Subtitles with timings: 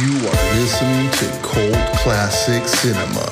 [0.00, 3.28] You are listening to Cult Classic Cinema.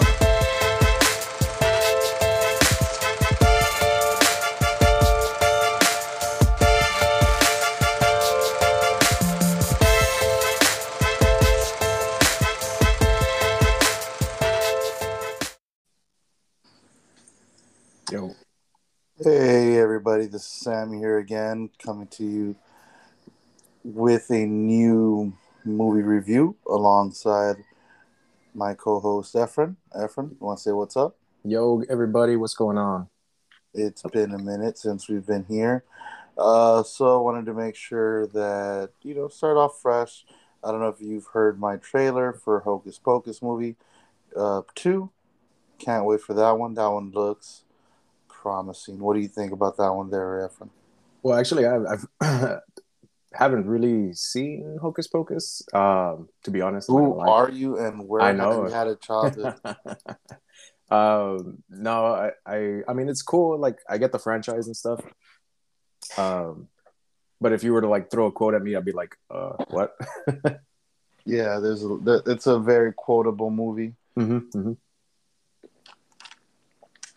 [18.12, 18.34] Yo,
[19.24, 22.56] Hey everybody, this is Sam here again, coming to you
[23.82, 25.32] with a new
[25.64, 27.56] movie review alongside
[28.54, 29.76] my co-host Efren.
[29.94, 31.16] Efren, you want to say what's up?
[31.44, 33.08] yo, everybody, what's going on?
[33.72, 35.84] It's been a minute since we've been here,
[36.36, 40.24] uh, so I wanted to make sure that you know start off fresh.
[40.62, 43.76] I don't know if you've heard my trailer for Hocus Pocus movie
[44.36, 45.10] uh, two.
[45.78, 46.74] Can't wait for that one.
[46.74, 47.64] That one looks
[48.28, 48.98] promising.
[48.98, 50.68] What do you think about that one, there, Efren?
[51.22, 52.60] Well, actually, I've, I've
[53.32, 55.62] haven't really seen Hocus Pocus.
[55.72, 58.66] Um, to be honest, Who are you and where I have know.
[58.66, 59.54] you had a childhood?
[60.90, 63.58] um, no, I, I, I mean, it's cool.
[63.58, 65.00] Like, I get the franchise and stuff.
[66.18, 66.68] Um,
[67.40, 69.52] but if you were to like throw a quote at me, I'd be like, uh,
[69.68, 69.96] what?
[71.24, 73.94] yeah, there's a, there- it's a very quotable movie.
[74.18, 74.72] mm-hmm, mm-hmm.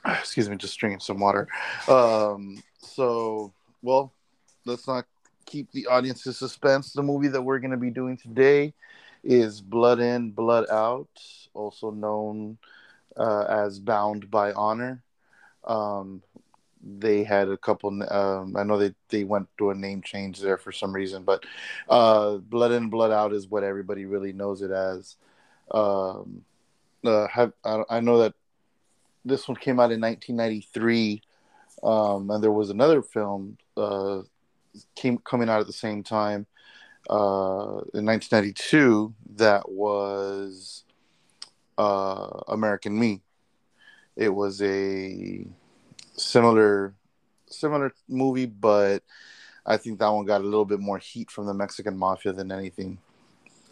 [0.19, 1.47] Excuse me, just drinking some water.
[1.87, 4.13] Um, so, well,
[4.65, 5.05] let's not
[5.45, 6.93] keep the audience in suspense.
[6.93, 8.73] The movie that we're going to be doing today
[9.23, 11.09] is Blood In, Blood Out,
[11.53, 12.57] also known
[13.17, 15.03] uh, as Bound by Honor.
[15.63, 16.21] Um,
[16.83, 17.89] they had a couple.
[18.11, 21.45] Um, I know they they went through a name change there for some reason, but
[21.89, 25.15] uh, Blood In, Blood Out is what everybody really knows it as.
[25.71, 26.43] Um,
[27.05, 28.33] uh, have, I, I know that
[29.25, 31.21] this one came out in 1993,
[31.83, 34.21] um, and there was another film uh,
[34.95, 36.45] came coming out at the same time
[37.09, 40.83] uh, in 1992 that was
[41.77, 43.21] uh, American Me.
[44.15, 45.45] It was a
[46.15, 46.93] similar
[47.47, 49.03] similar movie, but
[49.65, 52.51] I think that one got a little bit more heat from the Mexican mafia than
[52.51, 52.99] anything.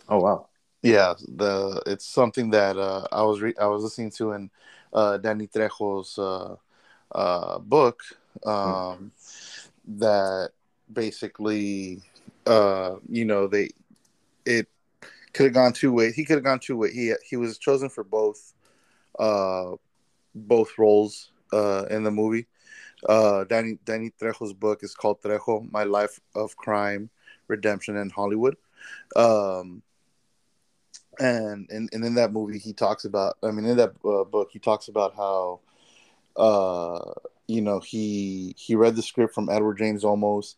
[0.07, 0.47] Oh wow.
[0.81, 4.49] Yeah, the it's something that uh, I was re- I was listening to in
[4.93, 6.55] uh, Danny Trejo's uh,
[7.13, 8.01] uh, book
[8.45, 9.11] um,
[9.85, 10.51] that
[10.93, 12.01] basically
[12.45, 13.69] uh, you know they
[14.45, 14.67] it
[15.33, 16.15] could have gone two ways.
[16.15, 16.93] He could have gone two ways.
[16.93, 18.53] He he was chosen for both
[19.19, 19.71] uh,
[20.35, 22.47] both roles uh, in the movie.
[23.07, 27.09] Uh, Danny Danny Trejo's book is called Trejo: My Life of Crime,
[27.47, 28.57] Redemption, in Hollywood.
[29.15, 29.83] Um,
[31.19, 34.49] and, and and in that movie he talks about i mean in that uh, book
[34.51, 35.59] he talks about how
[36.37, 36.99] uh
[37.47, 40.55] you know he he read the script from edward james olmos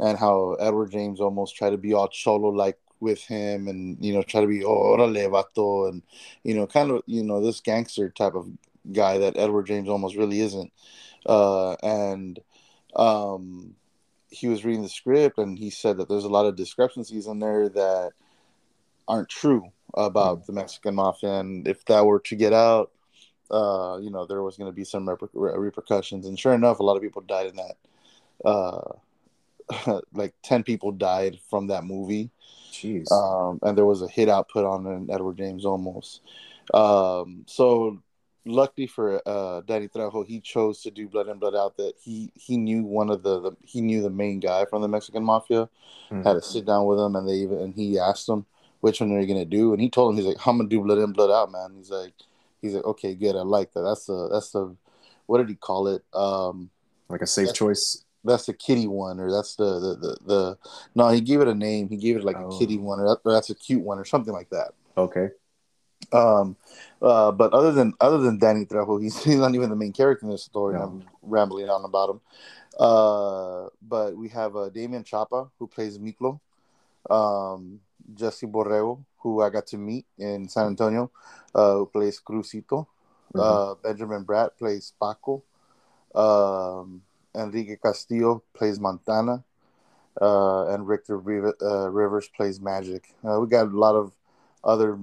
[0.00, 4.12] and how edward james olmos tried to be all cholo like with him and you
[4.12, 6.02] know try to be oh orale vato and
[6.42, 8.48] you know kind of you know this gangster type of
[8.92, 10.72] guy that edward james olmos really isn't
[11.26, 12.40] uh and
[12.96, 13.74] um
[14.28, 17.38] he was reading the script and he said that there's a lot of discrepancies in
[17.38, 18.12] there that
[19.06, 22.90] aren't true about the Mexican mafia, and if that were to get out,
[23.50, 26.26] uh, you know, there was going to be some reper- repercussions.
[26.26, 27.76] And sure enough, a lot of people died in that.
[28.44, 28.92] Uh,
[30.12, 32.30] like ten people died from that movie,
[32.70, 33.10] Jeez.
[33.10, 36.20] um, and there was a hit out put on an Edward James Olmos.
[36.72, 37.98] Um, so
[38.46, 41.76] luckily for uh, Danny Trejo, he chose to do Blood and Blood Out.
[41.76, 44.88] That he he knew one of the, the he knew the main guy from the
[44.88, 45.68] Mexican mafia.
[46.10, 46.24] Mhm.
[46.24, 48.46] Had to sit down with him, and they even and he asked him
[48.80, 50.80] which one are you gonna do, and he told him he's like I'm gonna do
[50.80, 51.74] Blood In Blood Out, man.
[51.76, 52.14] He's like
[52.60, 53.82] he's like okay, good, I like that.
[53.82, 54.76] That's the that's the
[55.26, 56.02] what did he call it?
[56.12, 56.70] Um,
[57.08, 58.03] like a safe choice.
[58.24, 60.58] That's the kitty one, or that's the the the, the
[60.94, 61.88] no, he gave it a name.
[61.88, 62.48] He gave it like Oh.
[62.48, 64.72] a kitty one, or, that, or that's a cute one, or something like that.
[64.96, 65.30] Okay.
[66.12, 66.56] Um,
[67.02, 70.26] uh, but other than other than Danny Trejo, he's, he's not even the main character
[70.26, 70.74] in this story.
[70.74, 70.88] and No.
[70.88, 72.20] I'm rambling on about him.
[72.78, 76.40] Uh, but we have uh, Damian Chapa who plays Miklo,
[77.08, 77.80] um,
[78.14, 81.10] Jesse Borrego who I got to meet in San Antonio,
[81.54, 82.86] uh, who plays Crucito.
[83.34, 83.40] Mhm.
[83.40, 85.42] Uh, Benjamin Bratt plays Paco.
[86.14, 87.02] Um,
[87.34, 89.44] Enrique Castillo plays Montana.
[90.20, 93.12] Uh, and Victor Riv- uh, Rivers plays Magic.
[93.28, 94.12] Uh, we got a lot of
[94.62, 94.96] other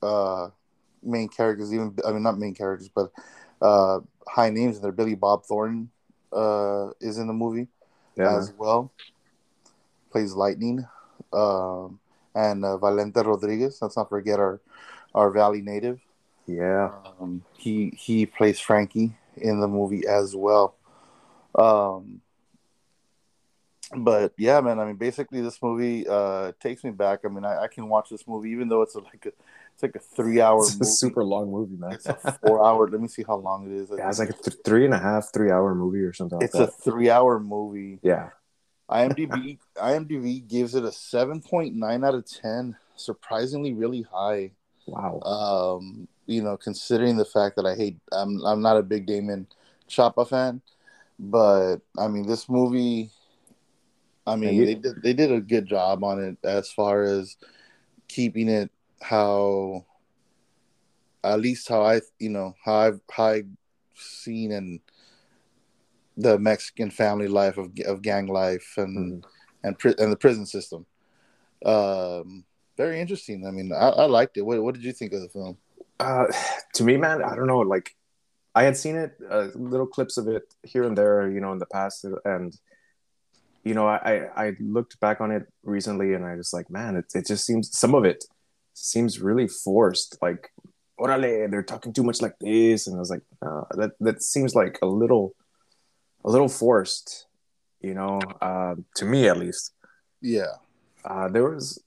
[0.00, 0.48] uh,
[1.02, 3.10] main characters, even I mean not main characters, but
[3.60, 3.98] uh,
[4.28, 4.92] high names in there.
[4.92, 5.90] Billy Bob Thornton
[6.32, 7.68] uh, is in the movie
[8.16, 8.36] yeah.
[8.36, 8.92] as well.
[10.10, 10.86] Plays Lightning,
[11.32, 11.98] um,
[12.34, 13.78] and uh, Valente Rodriguez.
[13.80, 14.60] Let's not forget our
[15.14, 16.00] our Valley native.
[16.46, 16.90] Yeah.
[17.20, 20.74] Um, he he plays Frankie in the movie as well.
[21.54, 22.20] Um,
[23.94, 24.78] but yeah, man.
[24.78, 27.20] I mean, basically, this movie uh takes me back.
[27.24, 29.32] I mean, I, I can watch this movie even though it's a, like a
[29.74, 30.90] it's like a three hour It's a movie.
[30.90, 31.92] super long movie, man.
[31.92, 32.14] It's a
[32.44, 32.88] four hour.
[32.88, 33.90] Let me see how long it is.
[33.96, 36.40] yeah, it's like a th- three and a half, three hour movie or something.
[36.40, 37.98] it's like a three hour movie.
[38.02, 38.30] yeah.
[38.90, 42.76] IMDb IMDb gives it a seven point nine out of ten.
[42.96, 44.50] Surprisingly, really high.
[44.86, 45.20] Wow.
[45.20, 49.46] Um, you know, considering the fact that I hate, I'm I'm not a big Damian
[49.86, 50.60] Chapa fan,
[51.18, 53.10] but I mean, this movie.
[54.26, 57.36] I mean, you- they did they did a good job on it as far as
[58.08, 58.70] keeping it
[59.00, 59.84] how,
[61.24, 63.48] at least how I you know how I've how I've
[63.94, 64.80] seen and
[66.16, 69.24] the Mexican family life of of gang life and Mhm.
[69.64, 70.86] and pri- and the prison system.
[71.64, 72.44] Um,
[72.76, 73.46] very interesting.
[73.46, 74.42] I mean, I, I liked it.
[74.42, 75.56] What what did you think of the film?
[76.00, 76.26] Uh,
[76.74, 77.60] to me, man, I don't know.
[77.60, 77.94] Like,
[78.54, 81.58] I had seen it, uh, little clips of it here and there, you know, in
[81.58, 82.54] the past, and
[83.64, 87.06] you know, I I looked back on it recently, and I just like, man, it
[87.14, 88.24] it just seems some of it
[88.74, 90.18] seems really forced.
[90.22, 90.50] Like,
[90.98, 93.22] orale, they're talking too much like this, and I was like,
[93.76, 95.34] that that seems like a little
[96.24, 97.26] a little forced,
[97.80, 99.74] you know, uh, to me at least.
[100.20, 100.54] Yeah,
[101.04, 101.82] Uh, there was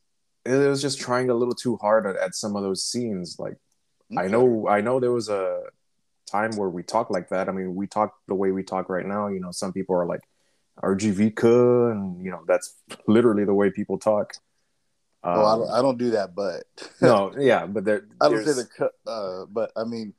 [0.46, 3.58] it was just trying a little too hard at, at some of those scenes, like.
[4.18, 5.64] I know I know there was a
[6.26, 7.50] time where we talk like that.
[7.50, 9.28] I mean, we talk the way we talk right now.
[9.28, 10.22] You know, some people are like
[10.82, 12.76] RGV and you know that's
[13.08, 14.34] literally the way people talk.
[15.24, 16.64] Um, Well, I don't, I don't do that, but
[17.02, 18.92] no, yeah, but there, I don't say the.
[19.10, 20.14] Uh, but I mean,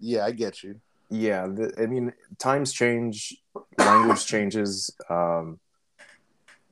[0.00, 0.80] yeah, I get you.
[1.10, 1.46] yeah.
[1.46, 3.36] The, I mean, times change,
[3.78, 4.90] language changes.
[5.08, 5.58] Um,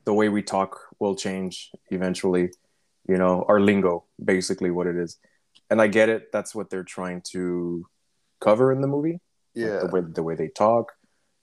[0.05, 2.51] the way we talk will change eventually.
[3.09, 5.17] You know, our lingo, basically, what it is.
[5.69, 6.31] And I get it.
[6.31, 7.85] That's what they're trying to
[8.39, 9.19] cover in the movie.
[9.53, 10.93] Yeah, the way the way they talk,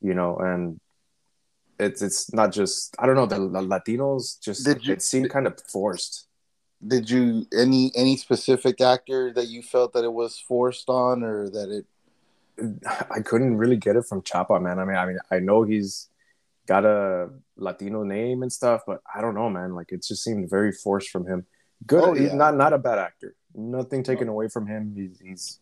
[0.01, 0.79] you know, and
[1.81, 5.47] it's it's not just I don't know the, the Latinos just you- it seemed kind
[5.47, 6.29] of forced.
[6.87, 11.49] did you any any specific actor that you felt that it was forced on, or
[11.51, 11.87] that it?
[13.11, 14.79] I couldn't really get it from Chapa, man.
[14.79, 16.09] I mean, I mean, I know he's
[16.69, 19.75] got a Latino name and stuff, but I don't know, man.
[19.75, 21.47] Like it just seemed very forced from him.
[21.85, 22.33] Good, Oh, yeah.
[22.35, 23.35] not not a bad actor.
[23.57, 24.95] Nothing taken away from him.
[24.97, 25.59] He's he's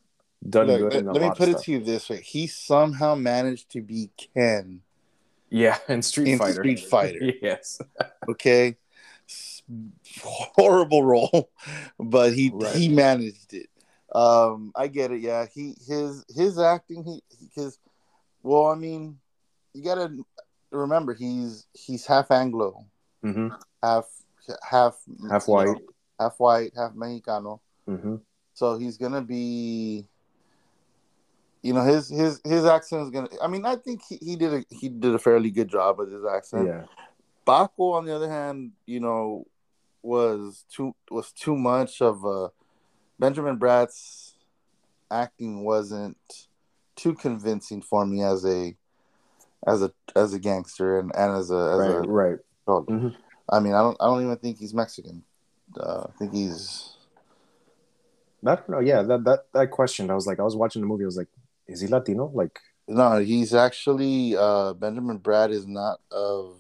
[0.49, 0.93] done Look, good.
[1.07, 4.83] let let me put it to you this way: he somehow managed to be Ken
[5.51, 6.55] Yeah, and Street in Fighter.
[6.55, 7.33] Street Fighter.
[7.43, 7.81] yes.
[8.29, 8.77] okay
[10.23, 11.51] horrible role
[11.99, 12.75] but he Right.
[12.75, 13.69] he managed it
[14.15, 17.79] um i get it yeah he his his acting he because
[18.43, 19.19] well i mean
[19.73, 20.13] you gotta
[20.71, 22.85] remember he's he's half anglo
[23.23, 23.49] hmm
[23.83, 24.07] half
[24.69, 24.99] half
[25.31, 25.77] Half you know, white.
[26.21, 28.17] half white half mexicano hmm
[28.55, 30.07] so he's gonna be
[31.63, 34.53] you know his his his accent is gonna i mean i think he, he did
[34.53, 36.85] a he did a fairly good job with his accent Yeah.
[37.45, 39.47] Paco, on the other hand, you know,
[40.01, 42.51] was too was too much of a
[43.19, 44.37] Benjamin Bratt's
[45.11, 46.17] acting wasn't
[46.95, 48.77] too convincing for me as a
[49.67, 51.89] as a as a gangster and, and as a as Right.
[51.91, 52.39] a Right.
[52.69, 53.15] Mhm.
[53.51, 55.25] I mean I don't I don't even think he's Mexican.
[55.77, 56.95] Uh, I think he's
[58.47, 58.81] I don't know.
[58.81, 60.11] Yeah, that that that question.
[60.11, 61.05] I was like, I was watching the movie.
[61.05, 61.29] I was like,
[61.67, 62.31] is he Latino?
[62.33, 66.57] Like, no he's actually uh, Benjamin Bratt is not of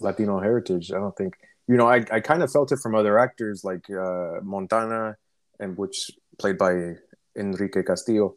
[0.00, 0.92] Latino heritage.
[0.92, 1.34] I don't think.
[1.66, 5.16] You know, I I kind of felt it from other actors like uh, Montana,
[5.58, 6.96] and which played by
[7.36, 8.34] Enrique Castillo,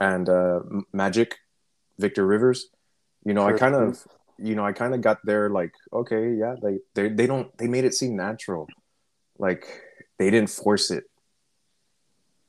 [0.00, 0.60] and uh,
[0.92, 1.36] Magic,
[1.98, 2.68] Victor Rivers.
[3.24, 4.04] You know, I kind of,
[4.38, 5.48] you know, I kind of got there.
[5.50, 8.66] Like, okay, yeah, they they they don't they made it seem natural,
[9.38, 9.66] like
[10.18, 11.04] they didn't force it.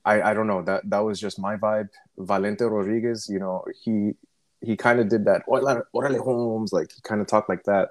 [0.05, 1.89] I I don't know that that was just my vibe.
[2.19, 4.13] Valente Rodriguez, you know, he
[4.61, 5.45] he kind of did that.
[5.47, 7.89] Orale, Holmes, like he kind of talked like that,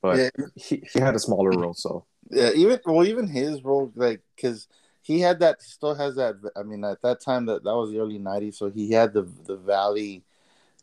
[0.00, 3.92] but yeah, he, he had a smaller role, so Yeah, even well, even his role,
[3.94, 4.68] like, because
[5.02, 6.36] he had that, still has that.
[6.56, 9.22] I mean, at that time, that that was the early '90s, so he had the
[9.22, 10.24] the Valley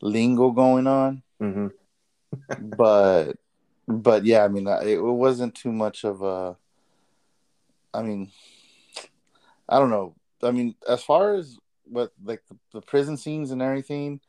[0.02, 1.24] lingo going on.
[1.40, 1.68] hmm
[2.60, 3.34] But,
[3.88, 6.58] but yeah, I mean, it, it wasn't too much of a.
[7.94, 8.32] I mean,
[9.68, 10.16] I don't know.
[10.42, 14.22] I mean, as far as what like the, the prison scenes and everything,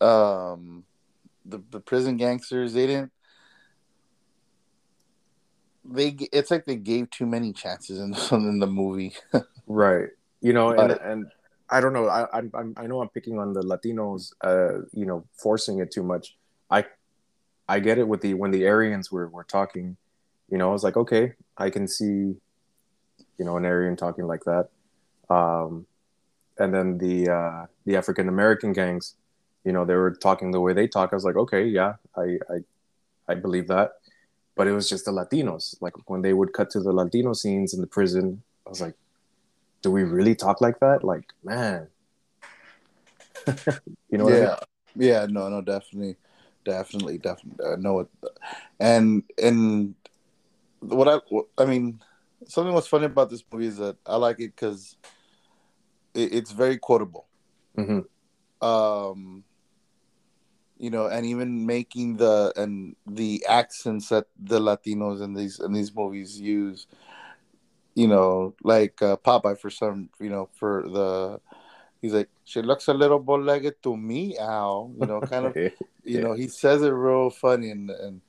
[0.00, 0.84] um,
[1.44, 3.12] the the prison gangsters, they didn't
[5.84, 9.14] they it's like they gave too many chances in in the movie.
[9.66, 10.08] right.
[10.40, 11.26] You know, and and
[11.70, 12.08] I don't know.
[12.08, 15.90] I I'm, I'm I know I'm picking on the Latinos, uh, you know, forcing it
[15.90, 16.36] too much.
[16.70, 16.84] I
[17.68, 19.96] I get it with the when the Aryans were were talking.
[20.48, 24.44] You know, I was like, okay, I can see, you know, an Aryan talking like
[24.44, 24.68] that.
[25.32, 25.86] Um,
[26.58, 29.14] and then the uh, the African American gangs,
[29.64, 31.10] you know, they were talking the way they talk.
[31.12, 32.56] I was like, okay, yeah, I, I
[33.28, 33.92] I believe that.
[34.54, 35.76] But it was just the Latinos.
[35.80, 38.94] Like when they would cut to the Latino scenes in the prison, I was like,
[39.80, 41.02] do we really talk like that?
[41.02, 41.88] Like, man.
[44.10, 44.44] you know what I mean?
[44.44, 44.56] yeah,
[44.94, 46.16] yeah, no, no, definitely,
[46.64, 47.66] definitely, definitely.
[47.66, 48.08] I know it,
[48.78, 49.94] and and
[50.80, 51.18] what I,
[51.62, 52.00] I mean,
[52.46, 54.96] something what's funny about this movie is that I like it because
[56.14, 57.26] it, it's very quotable.
[57.76, 58.00] hmm
[58.60, 59.44] Um,
[60.78, 65.72] you know, and even making the and the accents that the Latinos in these in
[65.72, 66.86] these movies use.
[67.94, 71.40] You know, like uh, Popeye for some, you know, for the.
[72.00, 74.90] He's like, she looks a little bow-legged to me, Al.
[74.98, 75.56] You know, kind of
[76.04, 78.20] you know he says it real funny and and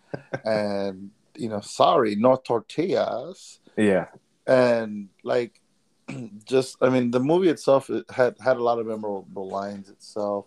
[0.46, 4.08] and you know sorry no tortillas yeah.
[4.46, 5.60] and like
[6.46, 10.46] just i mean the movie itself it had had a lot of memorable lines itself.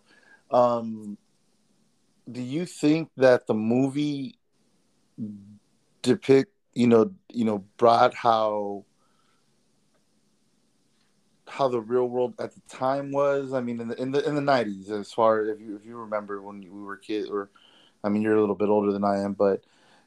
[0.51, 1.17] Um
[2.31, 4.37] do you think that the movie
[6.03, 8.85] depict you know you know brought how
[11.49, 13.53] how the real world at the time was?
[13.53, 15.97] I mean in the in the in the 90s as far if you if you
[15.97, 17.51] remember when we were kids or
[18.05, 19.63] i mean you're a little bit older than i am but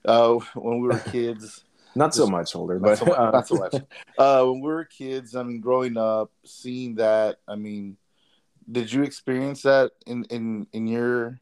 [0.06, 1.64] uh when we were kids
[1.96, 3.76] Not so much older, but not so much.
[4.18, 7.96] Uh, when we were kids, I mean, growing up, seeing that, I mean,
[8.72, 11.40] did you experience that in in in your?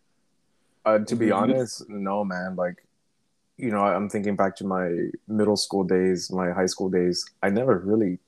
[0.86, 2.56] Uh, to be honest, no, man.
[2.56, 2.77] Like,
[3.58, 7.25] you know, I'm thinking back to my middle school days, my high school days.
[7.44, 8.20] I never really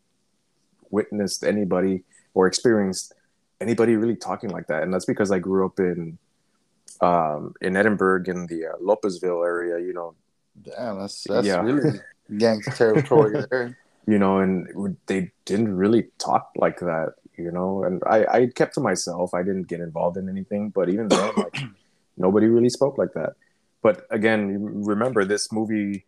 [0.90, 3.14] witnessed anybody or experienced
[3.62, 6.18] anybody really talking like that, and that's because I grew up in
[7.02, 9.80] um, in Edinburg in the uh, Lopezville area.
[9.80, 10.16] You know,
[10.64, 11.62] Damn, that's that's Yeah.
[11.62, 12.00] really
[12.38, 13.78] gang territory there.
[14.06, 14.68] you know, and
[15.08, 17.14] they didn't really talk like that.
[17.38, 19.34] You know, and I I kept to myself.
[19.34, 21.58] I didn't get involved in anything, but even then, like
[22.18, 23.34] nobody really spoke like that.
[23.82, 26.06] But again, remember this movie?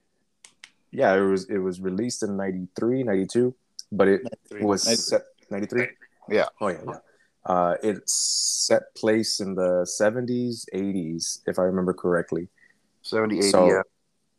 [0.91, 3.55] Yeah, it was it was released in 93, 92,
[3.93, 4.22] but it
[4.60, 5.88] was set 93.
[6.29, 6.48] Yeah.
[6.60, 7.00] Oh yeah, yeah.
[7.46, 12.50] Uh, it set place in the 70s, 80s, if I remember correctly.
[13.01, 13.81] 70, 80, so, yeah.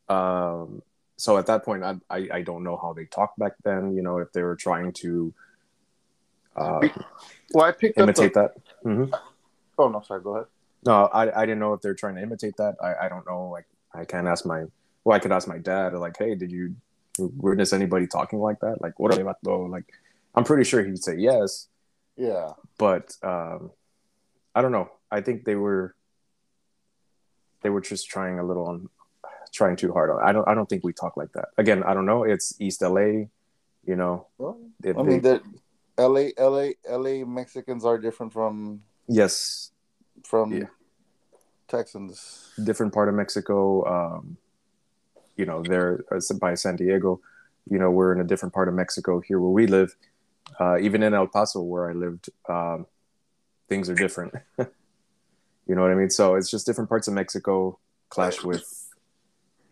[0.08, 0.82] Um,
[1.16, 3.94] so at that point, I, I I don't know how they talked back then.
[3.94, 5.32] You know, if they were trying to
[6.56, 6.80] uh,
[7.54, 8.54] Well, I picked imitate up.
[8.54, 8.62] that.
[8.82, 9.04] hmm
[9.78, 10.22] oh no, sorry.
[10.22, 10.46] Go ahead.
[10.84, 12.74] No, I, I didn't know if they're trying to imitate that.
[12.82, 13.48] I, I don't know.
[13.48, 14.64] Like I can't ask my
[15.04, 15.94] well, I could ask my dad.
[15.94, 16.74] Like, hey, did you
[17.18, 18.80] witness anybody talking like that?
[18.80, 19.36] Like, what are they about?
[19.42, 19.84] Though, like,
[20.34, 21.68] I'm pretty sure he'd say yes,
[22.16, 22.52] Yeah.
[22.78, 23.70] but um,
[24.54, 24.90] I don't know.
[25.10, 25.94] I think they were
[27.62, 28.88] they were just trying a little on
[29.52, 30.10] trying too hard.
[30.22, 31.48] I don't I don't think we talk like that.
[31.58, 32.24] Again, I don't know.
[32.24, 33.28] It's East LA,
[33.84, 34.26] you know.
[34.38, 35.42] Well, They- I mean, they- the
[35.98, 36.32] L.A.
[36.38, 36.74] L.A.
[36.88, 37.22] L.A.
[37.24, 39.70] Mexicans are different from yes,
[40.24, 40.66] from Yeah.
[41.68, 42.50] Texans.
[42.64, 43.84] different part of Mexico.
[43.86, 44.36] Um,
[45.36, 46.04] you know, they're
[46.40, 47.20] by San Diego.
[47.70, 49.94] You know, we're in a different part of Mexico here where we live.
[50.58, 52.86] Uh, even in El Paso, where I lived, um,
[53.68, 54.34] things are different.
[54.58, 56.10] you know what I mean?
[56.10, 57.78] So it's just different parts of Mexico
[58.10, 58.81] clash with,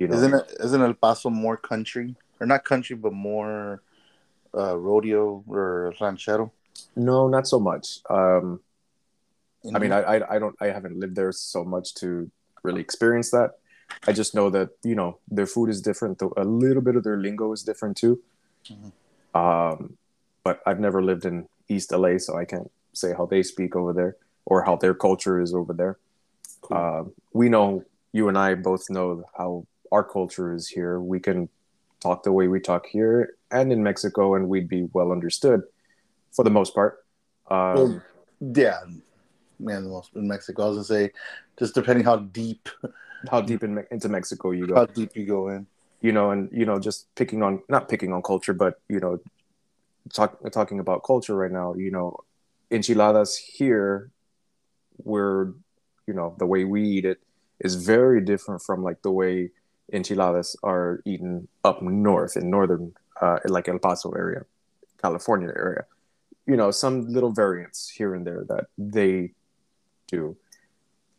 [0.00, 0.56] you know, Isn't it?
[0.64, 3.82] Isn't El Paso more country or not country, but more
[4.56, 6.50] uh, rodeo or ranchero?
[6.96, 8.00] no, not so much.
[8.08, 8.60] Um,
[9.62, 9.92] You I mean.
[9.92, 12.30] I, I I don't I haven't lived there so much to
[12.64, 13.50] really experience that.
[14.08, 16.18] I just know that you know their food is different.
[16.18, 18.14] though A little bit of their lingo is different too.
[18.72, 18.92] Mhm.
[19.34, 19.96] Um,
[20.44, 23.92] but I've never lived in East LA, so I can't say how they speak over
[23.92, 24.16] there
[24.50, 25.94] or how their culture is over there.
[26.62, 26.76] Cool.
[26.76, 27.02] Um,
[27.40, 27.84] we know
[28.16, 31.00] you and I both know how our culture is here.
[31.00, 31.48] We can
[32.00, 35.62] talk the way we talk here and in Mexico, and we'd be well understood
[36.32, 37.04] for the most part.
[37.50, 38.02] Um, Well,
[38.40, 38.80] yeah,
[39.58, 40.62] man, the most in Mexico.
[40.62, 41.12] I was gonna say,
[41.58, 42.68] just depending how deep,
[43.30, 44.74] how deep in, into Mexico you go.
[44.76, 45.66] how deep you go in.
[46.00, 49.20] you know, and you know, just picking on not picking on culture, but you know,
[50.12, 51.74] talk, talking about culture right now.
[51.74, 52.16] You know,
[52.70, 54.10] enchiladas here,
[54.98, 55.52] where
[56.06, 57.18] you know the way we eat it
[57.60, 59.50] is very different from like the way
[59.92, 64.44] enchiladas are eaten up north in northern, uh, like El Paso area,
[65.02, 65.84] California area.
[66.46, 69.32] You know, some little variants here and there that they
[70.08, 70.36] do.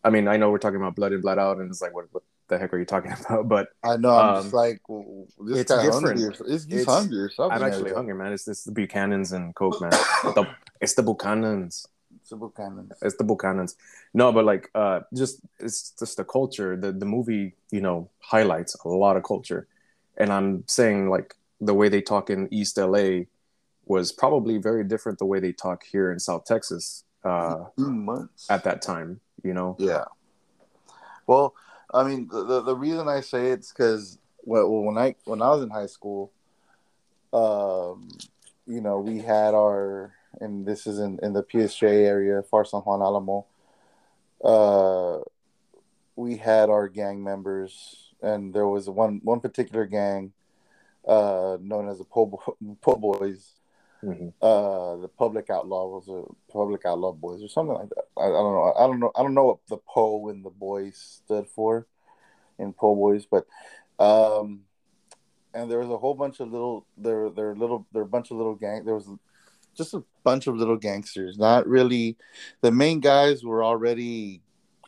[0.03, 2.05] I mean, I know we're talking about blood in, blood out, and it's like, what,
[2.11, 3.47] what the heck are you talking about?
[3.47, 4.09] But I know.
[4.09, 6.07] I'm Um, just like, well, this it's guy different.
[6.19, 6.25] hungry.
[6.25, 7.55] or- he's It's- hungry or something.
[7.61, 8.33] I'm actually hungry, man.
[8.33, 9.91] It's this the Buchanans and Coke, man.
[9.91, 10.45] the,
[10.81, 11.85] it's the Buchanans.
[12.35, 12.91] Book canon.
[13.01, 13.75] It's the Buchanans.
[14.13, 16.75] No, but like, uh, just it's just the culture.
[16.75, 19.67] The the movie, you know, highlights a lot of culture,
[20.17, 23.25] and I'm saying like the way they talk in East LA
[23.85, 27.65] was probably very different the way they talk here in South Texas uh,
[28.49, 29.19] at that time.
[29.43, 30.05] You know, Yeah.
[31.27, 31.55] Well,
[31.93, 35.49] I mean, the, the, the reason I say it's because well, when I when I
[35.49, 36.31] was in high school,
[37.33, 38.09] um,
[38.65, 42.81] you know, we had our and this is in, in the PSJ area, Pharr San
[42.81, 43.45] Juan Alamo.
[44.43, 45.19] Uh,
[46.15, 50.31] we had our gang members, and there was one one particular gang,
[51.07, 52.27] uh, known as the Po,
[52.81, 53.53] po Boys.
[54.01, 58.05] hmm Uh, the Public Outlaw was a Public Outlaw Boys or something like that.
[58.17, 58.73] I, I don't know.
[58.77, 59.11] I don't know.
[59.15, 61.85] I don't know what the Po and the Boys stood for
[62.57, 63.45] in Po Boys, but
[63.99, 64.61] um,
[65.53, 68.37] and there was a whole bunch of little there there little there a bunch of
[68.37, 69.07] little gang there was
[69.75, 71.37] just a bunch of little gangsters.
[71.37, 72.17] Not really
[72.61, 74.41] the main guys were already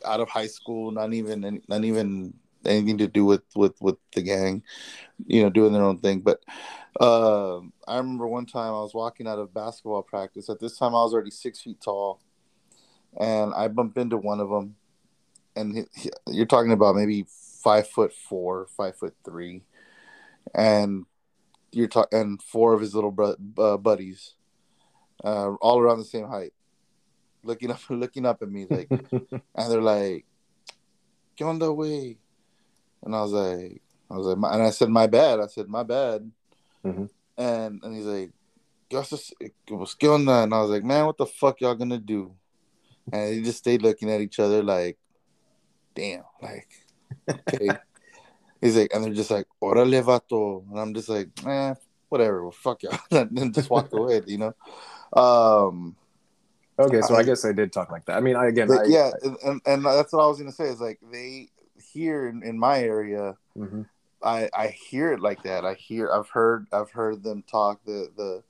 [0.04, 2.34] out of high school not even not even
[2.66, 4.62] anything to do with with with the gang
[5.26, 6.20] you know doing their own thing.
[6.20, 6.40] But
[7.00, 10.48] uh, i remember one time i was walking out of basketball practice.
[10.48, 12.20] At this time i was already six feet tall
[13.18, 14.76] and i bumped into one of them
[15.56, 17.26] and he, he- you're talking about maybe
[17.62, 19.62] five foot four five foot three
[20.54, 21.06] and
[21.72, 24.34] you're talking and four of his little bro- uh, buddies,
[25.24, 26.52] uh, all around the same height,
[27.42, 30.26] looking up, looking up at me like, and they're like,
[31.36, 32.18] "¿Qué onda, way?"
[33.02, 35.68] And I was like, I was like, my, and I said, "My bad." I said,
[35.68, 36.30] "My bad,"
[36.84, 37.08] Mhm.
[37.38, 38.30] and and he's like,
[38.90, 39.32] "¿Qué haces-
[39.66, 42.34] ¿Qué onda?" And I was like, "Man, what the fuck y'all gonna do?"
[43.12, 44.98] And they just stayed looking at each other like,
[45.94, 46.68] "Damn, like,
[47.28, 47.70] okay."
[48.60, 51.74] He's like, and they're just like, "Orale, vato," and I'm just like, "Eh,
[52.08, 54.54] whatever, well, fuck y'all," and then just walked away, you know.
[55.16, 55.96] Um,
[56.78, 58.16] okay, so I, I- guess I did talk like that.
[58.16, 60.64] I mean, I again, I, yeah, and, and and that's what I was gonna say
[60.68, 61.48] is like they
[61.92, 63.86] here in, in my area, mhm.
[64.22, 65.64] I I hear it like that.
[65.64, 68.42] I hear, I've heard, I've heard them talk the the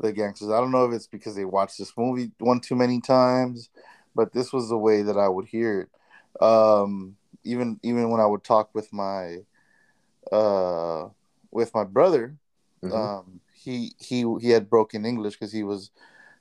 [0.00, 0.50] the gangsters.
[0.50, 3.70] I don't know if it's because they watched this movie one too many times,
[4.14, 6.42] but this was the way that I would hear it.
[6.44, 9.38] Um, even even when I would talk with my
[10.30, 11.08] uh
[11.50, 12.36] with my brother,
[12.84, 12.92] Mhm.
[12.92, 15.90] um, he he he had broken English because he was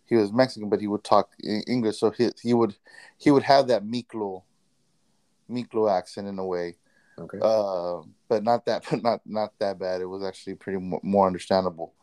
[0.06, 2.76] he was Mexican, but he would talk English, so he he would
[3.18, 4.44] he would have that Miklo
[5.50, 6.76] Miklo accent in a way,
[7.20, 7.40] okay.
[7.42, 10.02] uh, but not that but not not that bad.
[10.02, 11.94] It was actually pretty mo- more understandable.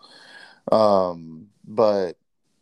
[0.71, 2.17] Um, but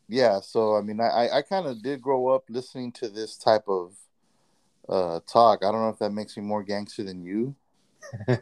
[0.08, 3.64] yeah, so I mean, I I kind of did grow up listening to this type
[3.68, 3.94] of
[4.88, 5.64] uh talk.
[5.64, 7.54] I don't know if that makes me more gangster than you.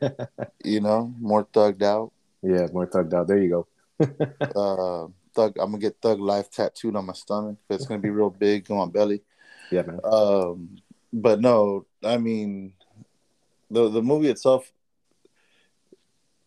[0.62, 2.12] You know, more thugged out.
[2.42, 3.28] yeah, more thugged out.
[3.28, 3.66] There you go.
[4.56, 7.56] uh thug i'm gonna get thug life tattooed on my stomach.
[7.68, 9.22] It's gonna be real big on my belly.
[9.70, 10.00] Yeah, man.
[10.04, 10.76] um
[11.12, 12.72] but no i mean
[13.70, 14.72] the the movie itself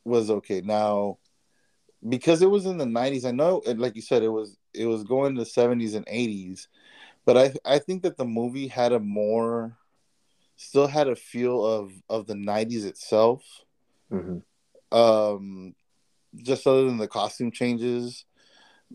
[0.05, 0.59] was okay.
[0.59, 1.17] Now
[2.07, 5.05] because it was in the 90s i know like you said it was it was
[5.05, 6.67] going to the 70s and 80s
[7.23, 9.77] but i i think that the movie had a more
[10.57, 13.43] still had a feel of of the 90s itself.
[14.09, 14.39] Hmm
[14.93, 15.73] um
[16.37, 18.25] just other than the costume changes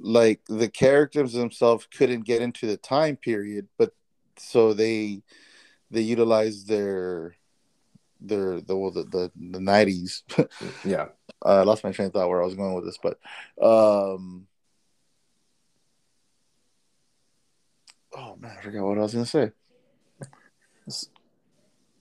[0.01, 3.92] like the characters themselves couldn't get into the time period but
[4.37, 5.22] so they
[5.90, 7.35] they utilized their
[8.20, 10.22] their the well, the, the, 90s
[10.85, 11.07] Yeah.
[11.44, 13.18] uh, i lost my train of thought where i was going with this but
[13.64, 14.46] um
[18.16, 19.51] oh man i forgot what i was gonna say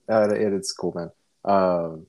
[0.10, 1.12] Uh, it, it's cool, man.
[1.44, 2.08] Um,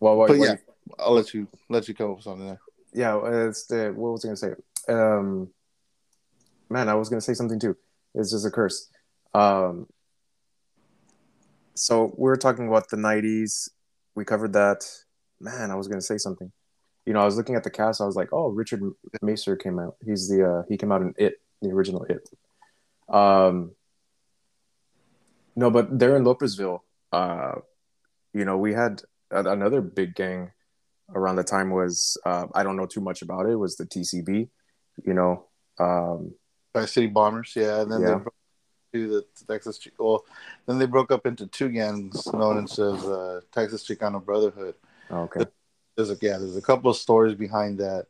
[0.00, 0.56] well, what- yeah
[0.98, 2.60] i'll let you let you come up with something there
[2.92, 3.46] yeah.
[3.48, 4.52] It's the what was I gonna say?
[4.88, 5.48] Um,
[6.70, 7.76] man, I was gonna say something too.
[8.14, 8.88] It's just a curse.
[9.34, 9.86] Um,
[11.74, 13.70] so we were talking about the '90s.
[14.14, 14.88] We covered that.
[15.40, 16.50] Man, I was gonna say something.
[17.06, 18.00] You know, I was looking at the cast.
[18.00, 18.82] I was like, oh, Richard
[19.22, 19.96] Masur came out.
[20.04, 22.28] He's the uh, he came out in It, the original It.
[23.08, 23.72] Um,
[25.56, 26.80] no, but there in Lopezville,
[27.12, 27.54] uh,
[28.32, 30.52] you know, we had another big gang
[31.14, 33.56] around the time was uh, I don't know too much about it.
[33.56, 34.48] Was the TCB,
[35.04, 35.46] you know?
[35.78, 36.34] Um,
[36.74, 38.08] Tri-City bombers yeah and then Yeah.
[38.08, 38.34] they broke
[38.92, 40.24] to the texas well
[40.66, 44.74] then they broke up into two gangs known as uh, texas chicano brotherhood
[45.10, 45.44] okay,
[45.96, 48.06] there's a yeah there's a couple of stories behind that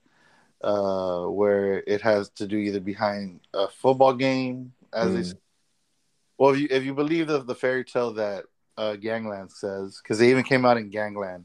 [0.62, 5.38] uh where it has to do either behind a football game as they Mm.
[6.38, 8.44] well if you if you believe the, the fairy tale that
[8.76, 11.44] uh gangland says because they even came out in gangland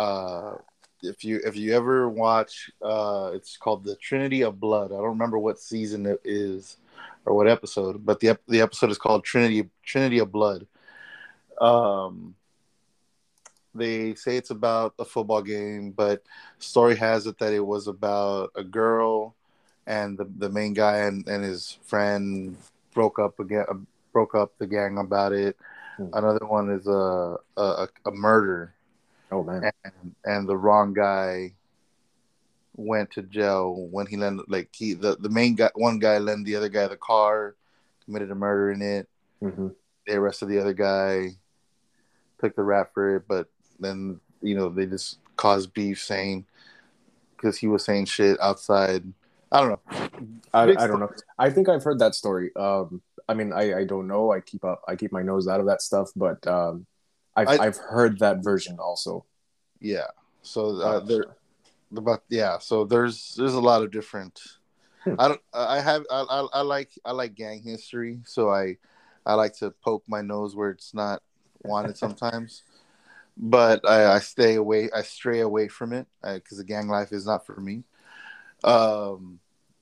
[0.00, 0.54] uh
[1.02, 4.92] if you if you ever watch uh it's called the trinity of blood.
[4.92, 6.76] I don't remember what season it is
[7.24, 10.66] or what episode but the ep- the episode is called trinity trinity of blood.
[11.60, 12.34] Um
[13.74, 16.22] they say it's about a football game but
[16.58, 19.34] story has it that it was about a girl
[19.86, 22.56] and the, the main guy and, and his friend
[22.94, 23.64] broke up again
[24.12, 25.56] broke up the gang about it.
[25.96, 26.08] Hmm.
[26.12, 28.74] Another one is a a, a murder,
[29.30, 29.70] Oh man.
[29.84, 31.54] and and the wrong guy
[32.74, 36.46] went to jail when he lent like he the, the main guy one guy lent
[36.46, 37.56] the other guy the car,
[38.04, 39.08] committed a murder in it.
[39.40, 39.68] hmm
[40.06, 41.30] They arrested the other guy,
[42.40, 46.46] took the rap for it, but then you know they just caused beef saying
[47.36, 49.04] because he was saying shit outside.
[49.52, 50.40] I don't know.
[50.54, 51.10] I, I don't know.
[51.38, 52.54] I think I've heard that story.
[52.54, 54.30] Um, I mean, I, I don't know.
[54.32, 54.82] I keep up.
[54.86, 56.86] I keep my nose out of that stuff, but um,
[57.36, 59.24] I've I- I've heard that version also.
[59.80, 60.08] Yeah.
[60.42, 61.26] So uh, there,
[61.94, 62.58] about yeah.
[62.58, 64.40] So there's there's a lot of different.
[65.04, 65.14] Hmm.
[65.18, 65.40] I don't.
[65.52, 66.04] I have.
[66.10, 68.20] I, I I like I like gang history.
[68.24, 68.76] So I
[69.24, 71.22] I like to poke my nose where it's not
[71.62, 72.64] wanted sometimes.
[73.36, 74.90] But I, I stay away.
[74.94, 77.84] I stray away from it because the gang life is not for me.
[78.64, 79.40] Um,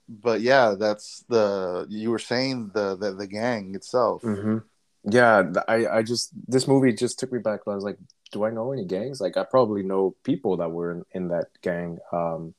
[0.09, 4.23] but yeah, that's the you were saying the the, the gang itself.
[4.23, 4.59] hmm
[5.05, 7.61] Yeah, I I just this movie just took me back.
[7.67, 7.99] I was like,
[8.33, 9.21] do I know any gangs?
[9.21, 11.99] Like, I probably know people that were in, in that gang.
[12.13, 12.55] Um,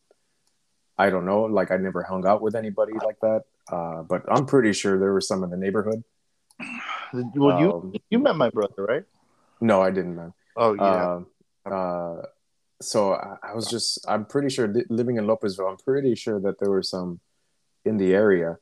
[0.98, 1.44] I don't know.
[1.44, 3.44] Like, I never hung out with anybody like that.
[3.72, 6.04] Uh, but I'm pretty sure there were some in the neighborhood.
[7.14, 9.04] Well, you Um, you met my brother, right?
[9.62, 10.34] No, I didn't, man.
[10.56, 11.20] Oh yeah.
[11.66, 12.22] Uh, uh,
[12.82, 16.40] so I, I was just, I'm pretty sure li- living in Lopezville, I'm pretty sure
[16.40, 17.20] that there were some
[17.86, 18.58] in the area.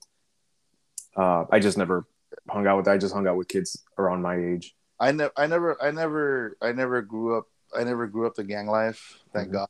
[1.16, 2.06] Uh, I just never
[2.50, 4.76] hung out with, I just hung out with kids around my age.
[5.00, 7.48] I never, I never, I never, I never grew up.
[7.78, 9.20] I never grew up the gang life.
[9.34, 9.54] Thank Mhm.
[9.54, 9.68] God.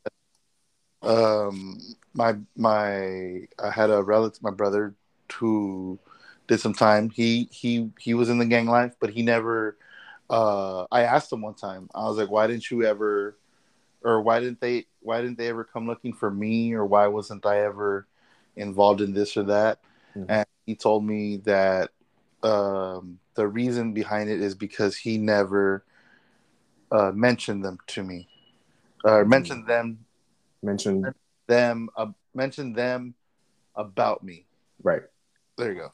[1.02, 1.78] Um,
[2.14, 4.94] my my, I had a relative, my brother,
[5.34, 5.98] who
[6.46, 7.10] did some time.
[7.10, 9.76] He he he was in the gang life, but he never.
[10.30, 11.88] Uh, I asked him one time.
[11.94, 13.36] I was like, "Why didn't you ever,
[14.02, 14.86] or why didn't they?
[15.00, 18.06] Why didn't they ever come looking for me, or why wasn't I ever
[18.56, 19.80] involved in this or that?"
[20.16, 20.26] Mhm.
[20.28, 21.90] And he told me that
[22.42, 25.84] um, the reason behind it is because he never
[26.90, 28.28] uh, mentioned them to me,
[29.04, 30.04] or mentioned them
[30.62, 31.14] Mentioned,
[31.46, 33.14] them uh, mentioned them
[33.76, 34.46] about me.
[34.82, 35.02] right.
[35.56, 35.92] There you go.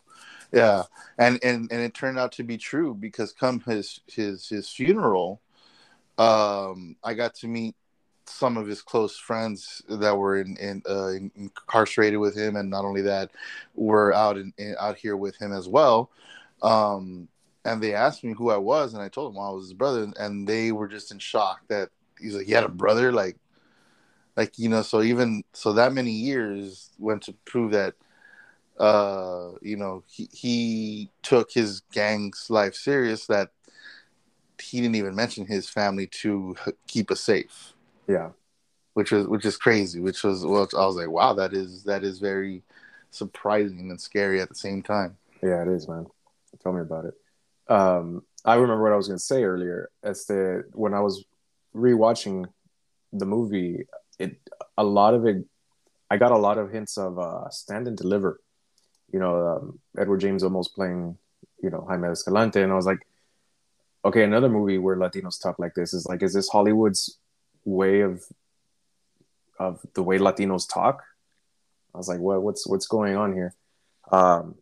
[0.52, 0.84] Yeah,
[1.18, 5.40] and and and it turned out to be true because come his his his funeral,
[6.18, 7.74] um, I got to meet
[8.26, 12.84] some of his close friends that were in, in uh, incarcerated with him, and not
[12.84, 13.30] only that,
[13.74, 16.10] were out in, in out here with him as well.
[16.62, 17.28] Um,
[17.64, 19.74] and they asked me who I was, and I told them well, I was his
[19.74, 23.36] brother, and they were just in shock that he's like, he had a brother?" Like,
[24.36, 27.94] like you know, so even so, that many years went to prove that
[28.76, 33.50] uh you know he, he took his gang's life serious that
[34.60, 36.56] he didn't even mention his family to
[36.88, 37.73] keep us safe
[38.08, 38.30] Yeah.
[38.94, 42.04] which was which is crazy which was well i was like wow that is that
[42.04, 42.62] is very
[43.10, 46.06] surprising and scary at the same time Yeah, it is, man.
[46.62, 47.14] Tell me about it.
[47.68, 49.90] Um, I remember what I was going to say earlier.
[50.02, 51.24] As the when I was
[51.74, 52.46] rewatching
[53.12, 53.86] the movie,
[54.18, 54.38] it
[54.76, 55.44] a lot of it,
[56.10, 58.40] I got a lot of hints of uh, Stand and Deliver.
[59.12, 61.18] You know, um, Edward James Olmos playing,
[61.62, 63.02] you know, Jaime Escalante, and I was like,
[64.04, 67.18] okay, another movie where Latinos talk like this is like, is this Hollywood's
[67.64, 68.24] way of
[69.58, 71.02] of the way Latinos talk?
[71.94, 73.54] I was like, what, what's what's going on here?
[74.10, 74.56] Um,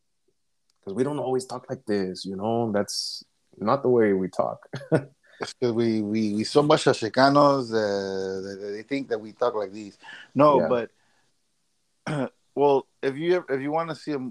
[0.80, 2.72] because we don't always talk like this, you know.
[2.72, 3.24] That's
[3.58, 4.68] not the way we talk.
[5.60, 9.98] we we we so much as Chicanos uh, they think that we talk like these
[10.34, 10.68] no Yeah.
[12.06, 14.30] but well if you if you want to see a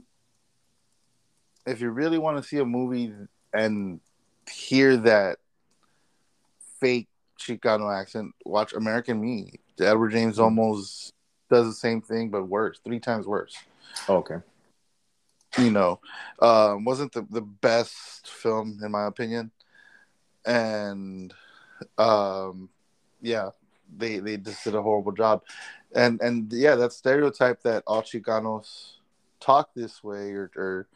[1.66, 3.14] if you really want to see a movie
[3.54, 4.00] and
[4.50, 5.38] hear that
[6.80, 7.08] fake
[7.42, 9.54] Chicano accent, watch American Me.
[9.80, 10.44] Edward James Hmm.
[10.44, 11.12] Olmos
[11.50, 13.58] does the same thing, but worse, three times worse.
[14.08, 14.38] Oh, okay.
[15.58, 16.00] You know,
[16.42, 19.52] um, wasn't the, the best film in my opinion,
[20.46, 21.34] and
[21.98, 22.70] um,
[23.22, 23.50] yeah,
[23.98, 25.42] they they just did a horrible job,
[25.94, 28.94] and and yeah, that stereotype that all Chicanos
[29.42, 30.88] talk this way or, or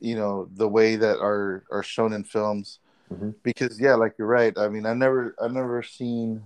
[0.00, 2.78] you know the way that are are shown in films
[3.12, 3.34] Mhm.
[3.42, 6.42] because yeah like you're right i mean i never i never seen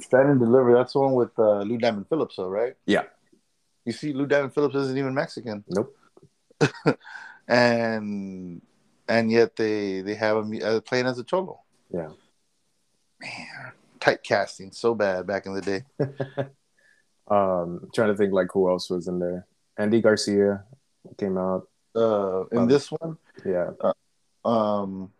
[0.00, 3.04] stand and deliver that's the one with uh, lou diamond phillips though right Yeah.
[3.84, 5.96] you see lou diamond phillips isn't even mexican Nope.
[7.48, 8.60] and
[9.08, 12.10] and yet they they have him uh, playing as a cholo Yeah.
[13.20, 15.82] man typecasting so bad back in the day
[17.30, 19.46] Um, trying to think like who else was in there.
[19.76, 20.64] Andy Garcia
[21.18, 21.68] came out.
[21.94, 23.72] uh in Um, this one Yeah.
[24.44, 25.12] Um,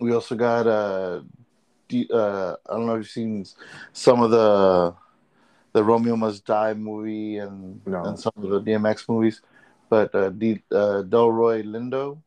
[0.00, 1.20] we also got uh,
[1.88, 3.44] D, uh, I don't know if you've seen
[3.92, 4.94] some of the
[5.72, 8.04] the Romeo Must Die movie and No.
[8.04, 9.40] and some of the DMX movies,
[9.88, 12.18] but uh, D, uh, Delroy Lindo,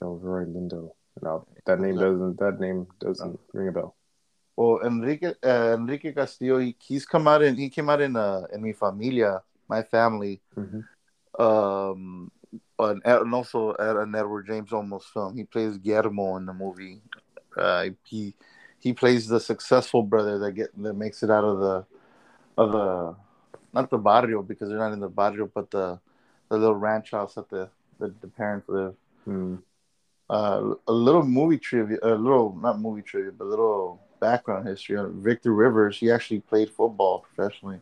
[0.00, 0.92] Delroy Lindo.
[1.22, 2.38] No, that name doesn't.
[2.38, 3.94] That name doesn't ring a bell.
[4.56, 8.46] Well, Enrique uh, Enrique Castillo, he, he's come out in he came out in uh
[8.52, 10.84] in mi familia, my family, Mhm.
[11.38, 12.30] um,
[12.78, 15.36] and, and also at an Edward James Olmos film.
[15.36, 17.00] He plays Guillermo in the movie.
[17.56, 18.34] Uh, he
[18.78, 21.84] he plays the successful brother that get that makes it out of the
[22.56, 23.16] of the
[23.72, 26.00] not the barrio because they're not in the barrio, but the
[26.48, 28.94] the little ranch house that the the, the parents live.
[29.24, 29.56] Hmm.
[30.28, 34.96] Uh, a little movie trivia, a little not movie trivia, but a little background history
[34.96, 35.98] on Victor Rivers.
[35.98, 37.80] He actually played football professionally.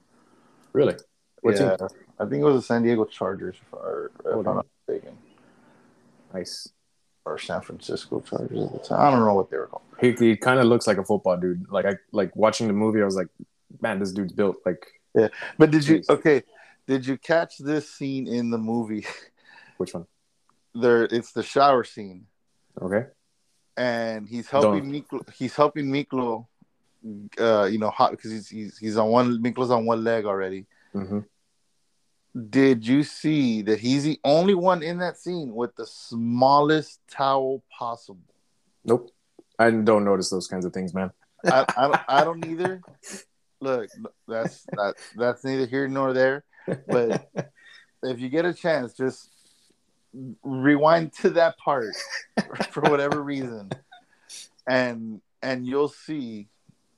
[0.73, 0.97] Really?
[1.43, 1.89] What yeah, team?
[2.21, 5.17] I think it was the San Diego Chargers, if, I, if I'm not mistaken,
[6.35, 6.69] Nice.
[7.25, 9.01] or San Francisco Chargers at the time.
[9.01, 9.83] I don't know what they were called.
[10.01, 11.67] He, he kind of looks like a football dude.
[11.71, 13.01] Like I like watching the movie.
[13.03, 13.29] I was like,
[13.81, 14.87] man, this dude's built like.
[15.15, 15.29] Yeah,
[15.59, 16.43] But did you okay?
[16.87, 19.07] Did you catch this scene in the movie?
[19.79, 20.07] Which one?
[20.75, 22.27] There, it's the shower scene,
[22.81, 23.07] Okay.
[23.77, 25.29] and he's helping Miklo.
[25.35, 26.47] He's helping Miklo.
[27.41, 29.43] Uh, you know, hot because he's, he's he's on one.
[29.43, 30.67] Miklo's on one leg already.
[30.93, 31.21] hmm
[32.51, 37.63] Did you see that he's the only one in that scene with the smallest towel
[37.77, 38.21] possible?
[38.85, 39.11] Nope.
[39.59, 41.11] I don't notice those kinds of things, man.
[41.45, 42.81] I, I, don't, I don't either.
[43.61, 43.91] Look,
[44.29, 46.45] that's that, that's neither here nor there.
[46.87, 47.29] But
[48.03, 49.31] if you get a chance, just
[50.43, 51.95] rewind to that part
[52.71, 53.71] for whatever reason,
[54.69, 56.49] and and you'll see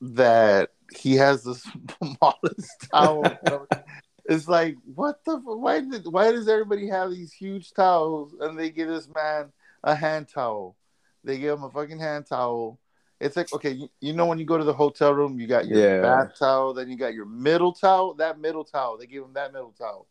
[0.01, 1.55] that he has the
[2.19, 3.39] smallest towel.
[4.27, 8.71] It's like what the why did why does everybody have these huge towels and they
[8.71, 9.53] give this man
[9.83, 10.77] a hand towel?
[11.25, 12.79] They give him a fucking hand towel.
[13.21, 15.67] It's like okay, you, you know when you go to the hotel room, you got
[15.67, 16.01] your Yeah.
[16.03, 18.15] bath towel, then you got your middle towel.
[18.15, 20.07] That middle towel, they give him that middle towel.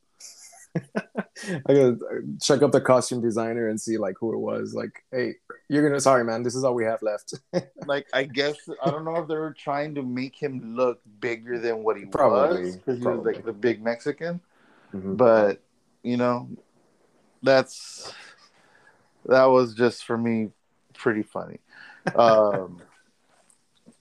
[0.75, 1.97] I gotta
[2.41, 4.73] check up the costume designer and see like who it was.
[4.73, 5.35] Like, hey,
[5.67, 6.43] you're gonna sorry, man.
[6.43, 7.33] This is all we have left.
[7.85, 11.57] Like I guess I don't know if they were trying to make him look bigger
[11.57, 14.41] than what he Probably, was because he was like the big Mexican.
[14.93, 15.17] Mhm.
[15.17, 15.61] but
[16.03, 16.49] you know
[17.43, 18.13] that's
[19.25, 20.49] that was just for me
[20.93, 21.59] pretty funny
[22.15, 22.81] um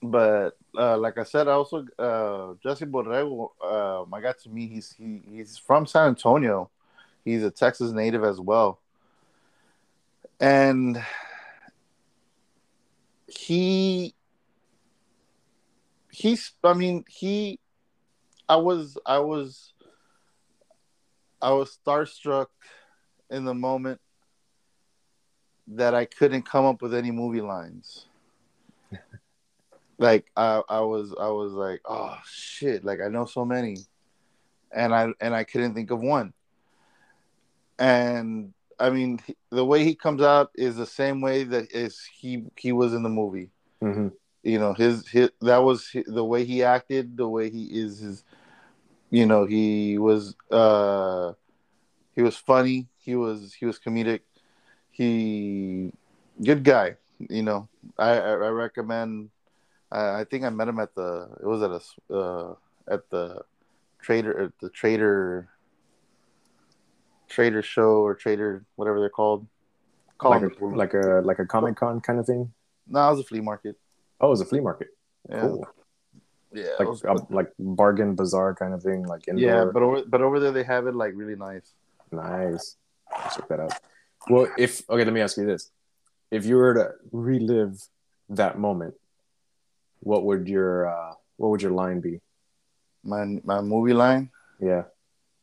[0.03, 4.71] but uh like i said I also uh jesse borrego um i got to meet
[4.71, 6.71] he's he, he's from san antonio
[7.25, 8.79] he's a texas native as well
[10.41, 11.03] and
[13.27, 14.15] he
[16.11, 17.59] he's i mean he
[18.49, 19.73] i was i was
[21.41, 22.47] I was starstruck
[23.31, 24.01] in the moment
[25.69, 28.07] that I couldn't come up with any movie lines.
[29.99, 33.79] like I, I was I was like, oh shit, like I know so many.
[34.73, 36.33] And I and I couldn't think of one.
[37.79, 42.45] And I mean the way he comes out is the same way that is he
[42.57, 43.51] he was in the movie.
[43.83, 44.13] Mhm.
[44.43, 47.99] You know, his, his that was hi- the way he acted, the way he is
[47.99, 48.25] his
[49.11, 51.33] you know he was uh
[52.15, 54.21] he was funny he was he was comedic
[54.91, 55.91] he
[56.45, 59.31] good guy you know i i, I recommend
[59.91, 62.55] I, I think i met him at the it was at a uh
[62.89, 63.43] at the
[64.01, 65.49] trader at the trader
[67.29, 69.47] trader show or trader whatever they're called
[70.19, 72.53] Call Like a, like a like a comic con kind of thing.
[72.89, 73.77] no it was a flea market
[74.21, 74.89] Oh, it was a flea market.
[75.31, 75.69] yeah Cool.
[76.53, 79.07] yeah Like was- a, like bargain bazaar kind of thing.
[79.07, 79.45] Like indoor.
[79.49, 81.73] yeah but over but over there they have it like really nice
[82.11, 82.77] Nice.
[83.35, 83.75] Check that out.
[84.31, 85.71] Well, if okay, let me ask you this:
[86.31, 87.77] If you were to relive
[88.31, 88.95] that moment,
[90.01, 92.21] what would your uh, what would your line be?
[93.05, 94.29] my my movie line
[94.61, 94.83] Yeah,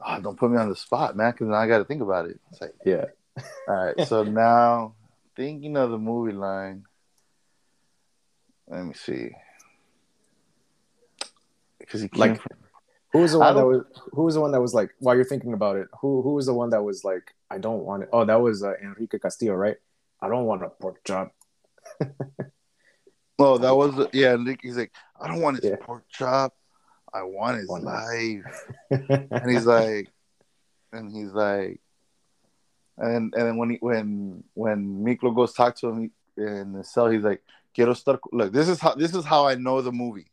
[0.05, 2.27] oh, don't put me on the spot, man, because now I got to think about
[2.27, 2.39] it.
[2.51, 3.05] It's like, yeah.
[3.67, 4.95] all right, so now
[5.35, 6.83] thinking of the movie line.
[8.67, 9.29] Let me see,
[11.79, 12.57] because he came Like- from,
[13.13, 13.81] Who was the one that was?
[14.11, 14.89] Who was the one that was like?
[14.99, 17.33] While you're thinking about it, who who was the one that was like?
[17.49, 18.09] I don't want it.
[18.11, 19.77] Oh, that was uh, Enrique Castillo, right?
[20.21, 21.31] I don't want a pork chop.
[23.39, 24.33] oh, that was yeah.
[24.33, 25.77] and Nick- He's like, I don't want his Yeah.
[25.81, 26.53] pork chop,
[27.13, 28.45] I want his Want life,
[28.89, 30.11] and he's like,
[30.91, 31.79] and he's like,
[32.97, 37.09] and and then when he when when Miklo goes talk to him in the cell,
[37.09, 37.41] he's like,
[37.73, 38.19] Quiero estar.
[38.31, 40.31] Look, this is how this is how I know the movie.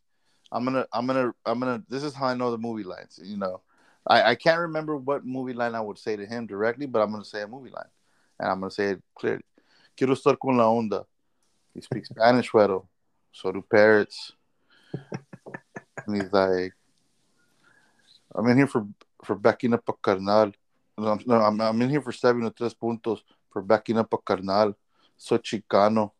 [0.52, 1.82] I'm gonna I'm gonna I'm gonna.
[1.88, 3.18] This is how I know the movie lines.
[3.22, 3.62] You know,
[4.06, 7.10] I I can't remember what movie line I would say to him directly, but I'm
[7.10, 7.90] gonna say a movie line,
[8.38, 9.42] and I'm gonna say it clearly.
[9.96, 11.04] Quiero estar con la onda.
[11.74, 12.86] He speaks Spanish, güero.
[13.32, 14.32] So do parrots.
[16.06, 16.74] and he's like,
[18.34, 18.86] I'm in here for
[19.24, 20.52] for backing up a carnal.
[20.98, 24.12] No, I'm, no, I'm, I'm in here for seven or tres puntos for backing up
[24.12, 24.74] a carnal.
[25.16, 26.12] so Chicano.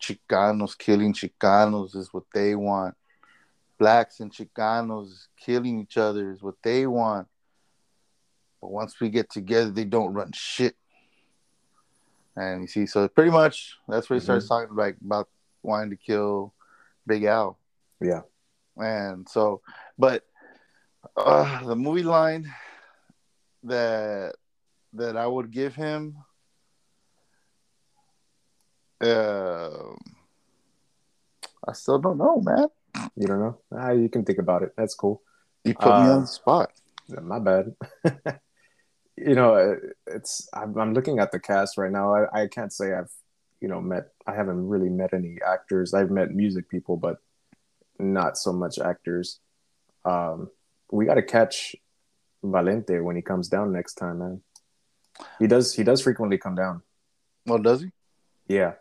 [0.00, 2.94] Chicanos killing Chicanos is what they want.
[3.78, 7.28] Blacks and Chicanos killing each other is what they want.
[8.60, 10.76] But once we get together, they don't run shit.
[12.36, 14.54] And you see, so pretty much that's where he starts Mm-hmm.
[14.54, 15.28] talking like about
[15.64, 16.54] wanting to kill
[17.06, 17.58] Big Al.
[18.00, 18.22] Yeah.
[18.76, 19.62] And so,
[19.98, 20.24] but
[21.16, 22.52] uh, the movie line
[23.64, 24.34] that
[24.94, 26.16] that I would give him,
[29.00, 29.98] um
[31.66, 32.68] I still don't know, man.
[33.16, 33.58] You don't know?
[33.72, 34.72] Ah, you can think about it.
[34.76, 35.22] That's cool.
[35.64, 36.72] You put me Uh, on the spot.
[37.08, 37.74] My bad.
[39.16, 42.14] you know, it- it's I'm, I'm looking at the cast right now.
[42.14, 43.10] I, I can't say I've
[43.64, 44.08] you know met.
[44.26, 45.94] I haven't really met any actors.
[45.94, 47.16] I've met music people, but
[47.98, 49.40] not so much actors.
[50.04, 50.50] Um,
[50.92, 51.74] we got to catch
[52.44, 54.42] Valente when he comes down next time, man.
[55.38, 55.74] He does.
[55.74, 56.82] He does frequently come down.
[57.46, 57.90] Well, does he?
[58.48, 58.74] Yeah.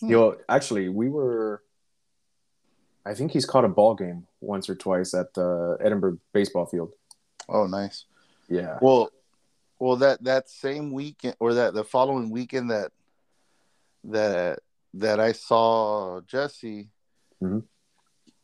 [0.00, 0.10] Hmm.
[0.10, 1.62] Yo, actually, we were.
[3.04, 6.90] I think he's caught a ball game once or twice at the Edinburg baseball field.
[7.48, 8.06] Oh, nice.
[8.48, 8.78] Yeah.
[8.82, 9.08] Well,
[9.78, 12.90] well, that that same weekend or that the following weekend that
[14.06, 14.60] that
[14.94, 16.88] that I saw Jesse
[17.42, 17.64] Mhm.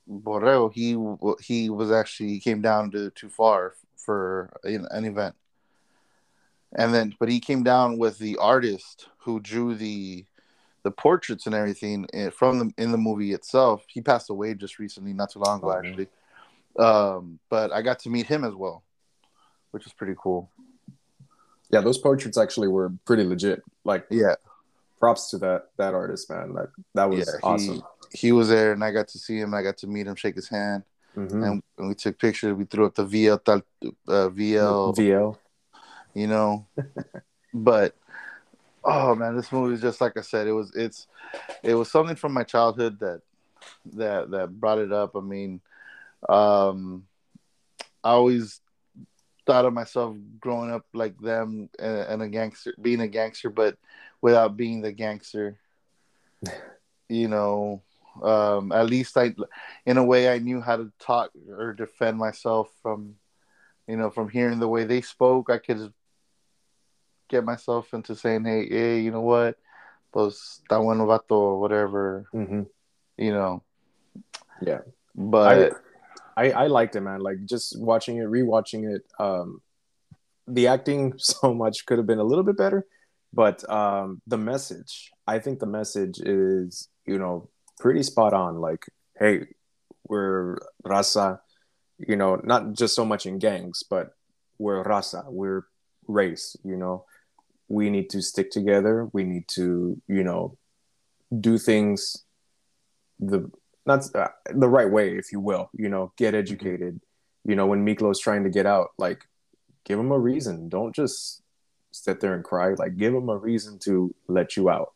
[0.09, 0.97] Borrego, he
[1.43, 5.35] he was actually he came down to too far for an, event,
[6.73, 10.27] and then but he came down with the artist who drew the
[10.83, 13.85] the portraits and everything eh, from the in the movie itself.
[13.89, 16.09] He passed away just recently, not too long ago, actually.
[16.79, 18.83] Um, but I got to meet him as well,
[19.71, 20.51] which is pretty cool.
[21.71, 23.63] Yeah, those portraits actually were pretty legit.
[23.85, 24.35] Like Yeah,
[25.03, 26.55] props to that that artist, man.
[26.55, 27.83] That that was yeah, awesome.
[28.13, 29.53] He, he was there, and I got to see him.
[29.53, 30.85] I got to meet him, shake his hand,
[31.17, 31.45] Mhm.
[31.45, 32.55] and, and we took pictures.
[32.55, 33.67] We threw up the VL, tal-
[34.07, 35.37] uh, VL, VL.
[36.15, 36.67] you know.
[37.53, 37.97] but
[38.85, 40.47] oh man, this movie is just like I said.
[40.47, 41.09] It was it's
[41.65, 43.23] it was something from my childhood that
[43.95, 45.17] that that brought it up.
[45.17, 45.61] I mean,
[46.29, 47.07] um,
[48.05, 48.61] I always
[49.47, 53.77] thought of myself growing up like them and, and a gangster, being a gangster, but
[54.23, 55.59] without being the gangster.
[57.09, 57.83] you know,
[58.23, 59.35] um, at least I,
[59.85, 63.17] in a way, I knew how to talk or defend myself from,
[63.87, 65.51] you know, from hearing the way they spoke.
[65.51, 65.93] I could
[67.29, 69.57] get myself into saying, "Hey, hey, you know what?
[70.13, 72.63] Pues está bueno vato, or whatever." hmm
[73.19, 73.63] You know.
[74.61, 74.81] Yeah.
[75.15, 75.73] But
[76.37, 77.21] I I liked it, man.
[77.21, 79.05] Like just watching it, rewatching it.
[79.19, 79.61] Um,
[80.47, 82.87] the acting so much could have been a little bit better,
[83.33, 85.11] but um, the message.
[85.27, 88.61] I think the message is you know pretty spot on.
[88.61, 88.85] Like,
[89.19, 89.47] hey,
[90.09, 91.41] we're raza.
[91.99, 94.15] You know, not just so much in gangs, but
[94.59, 95.25] we're raza.
[95.29, 95.63] We're
[96.09, 96.57] race.
[96.65, 97.05] You know,
[97.69, 99.09] we need to stick together.
[99.13, 100.59] We need to you know
[101.41, 102.25] do things
[103.19, 103.51] the
[103.87, 105.71] not uh, the right way, if you will.
[105.73, 107.01] You know, get educated.
[107.45, 109.25] You know, when Miklo's trying to get out, like,
[109.85, 110.69] give him a reason.
[110.69, 111.42] Don't just
[111.93, 112.75] sit there and cry.
[112.75, 114.93] Like, give them a reason to let you out.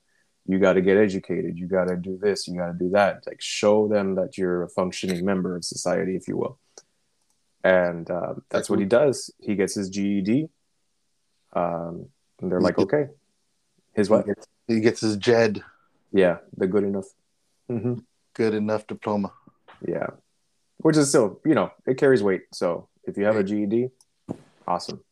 [0.47, 1.59] You got to get educated.
[1.59, 2.47] You got to do this.
[2.47, 3.27] You got to do that.
[3.27, 6.59] Like, show them that you're a functioning member of society, if you will.
[7.65, 9.31] And uh, that's what he does.
[9.41, 10.49] He gets his GED.
[11.53, 12.07] Um,
[12.41, 13.07] and they're like, okay,
[13.95, 14.27] his what?
[14.69, 15.63] he gets his JED,
[16.13, 17.07] Yeah, the good enough.
[17.69, 17.95] hmm
[18.35, 19.33] good enough diploma.
[19.87, 20.09] Yeah.
[20.77, 22.43] Which is still, you know, it carries weight.
[22.53, 23.89] So if you have a GED,
[24.69, 25.03] awesome.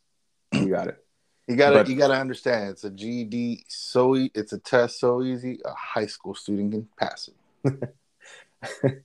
[0.53, 1.04] You got it.
[1.47, 5.23] You gotta But- you gotta understand it's a GED so e- it's a test so
[5.23, 7.29] easy a high school student can pass
[7.65, 7.95] it.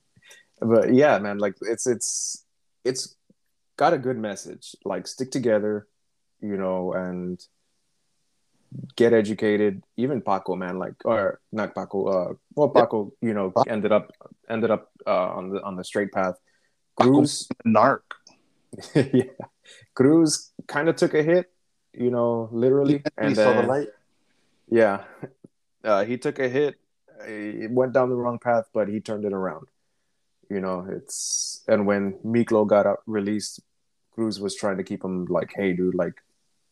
[0.60, 2.44] But yeah, man, like it's it's
[2.84, 3.16] it's
[3.78, 4.76] got a good message.
[4.84, 5.86] Like stick together,
[6.42, 7.40] you know, and
[8.94, 9.82] get educated.
[9.96, 14.12] Even Paco, man, like or not Paco, uh well Paco, you know, ended up
[14.50, 16.36] ended up uh on the on the straight path.
[16.96, 18.02] Cruz Narc.
[18.94, 19.32] yeah.
[19.94, 21.50] Cruz kind of took a hit,
[21.92, 22.98] you know, literally.
[22.98, 23.88] He And saw the light.
[24.68, 25.04] yeah,
[25.84, 26.76] uh, he took a hit.
[27.26, 29.66] It went down the wrong path, but he turned it around.
[30.48, 33.60] You know, it's and when Miklo got out, released,
[34.12, 36.14] Cruz was trying to keep him like, "Hey, dude, like,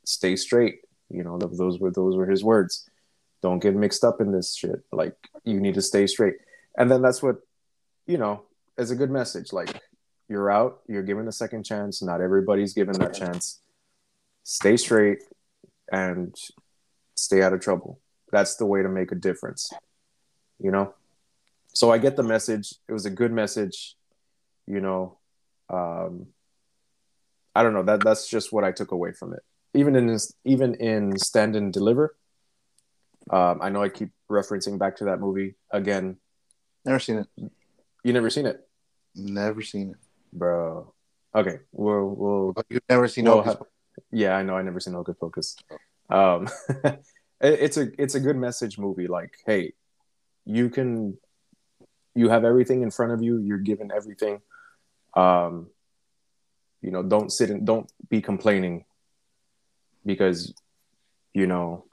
[0.04, 2.88] stay straight." You know, those were those were his words.
[3.40, 4.82] Don't get mixed up in this shit.
[4.90, 5.14] Like,
[5.44, 6.34] you need to stay straight.
[6.76, 7.36] And then that's what,
[8.06, 8.42] you know,
[8.76, 9.52] is a good message.
[9.52, 9.80] Like,
[10.28, 10.80] you're out.
[10.88, 12.02] You're given a second chance.
[12.02, 13.60] Not everybody's given that chance.
[14.51, 15.18] Stay straight
[15.92, 16.34] and
[17.14, 18.01] stay out of trouble.
[18.32, 19.70] That's the way to make a difference.
[20.59, 20.94] You know?
[21.74, 22.72] So I get the message.
[22.88, 23.94] It was a good message.
[24.66, 25.18] You know,
[25.68, 26.28] um,
[27.55, 27.82] I don't know.
[27.82, 29.40] That that's just what I took away from it.
[29.74, 32.16] Even in this, even in stand and deliver,
[33.30, 36.16] Um, I know I keep referencing back to that movie again.
[36.86, 37.28] Never seen it.
[38.03, 38.66] You never seen it,
[39.14, 39.96] Never seen it.
[40.32, 40.94] bro?
[41.34, 43.61] Okay, we'll we'll Oh, You've never seen Well, ha-
[44.11, 44.57] yeah, I know.
[44.57, 45.57] I never seen Hocus Pocus.
[46.11, 46.49] Um,
[46.84, 47.03] it-
[47.40, 49.07] it's a it's a good message movie.
[49.07, 49.72] Like, hey,
[50.44, 51.16] you can,
[52.14, 53.38] you have everything in front of you.
[53.38, 54.40] You're given everything.
[55.14, 55.68] Um,
[56.82, 58.84] you know, don't sit and don't be complaining
[60.07, 60.53] because,
[61.34, 61.84] you know,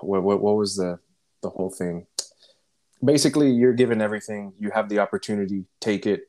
[0.00, 0.98] what what, what was the
[1.42, 2.06] the whole thing?
[3.02, 4.52] Basically, you're given everything.
[4.58, 5.64] You have the opportunity.
[5.80, 6.28] Take it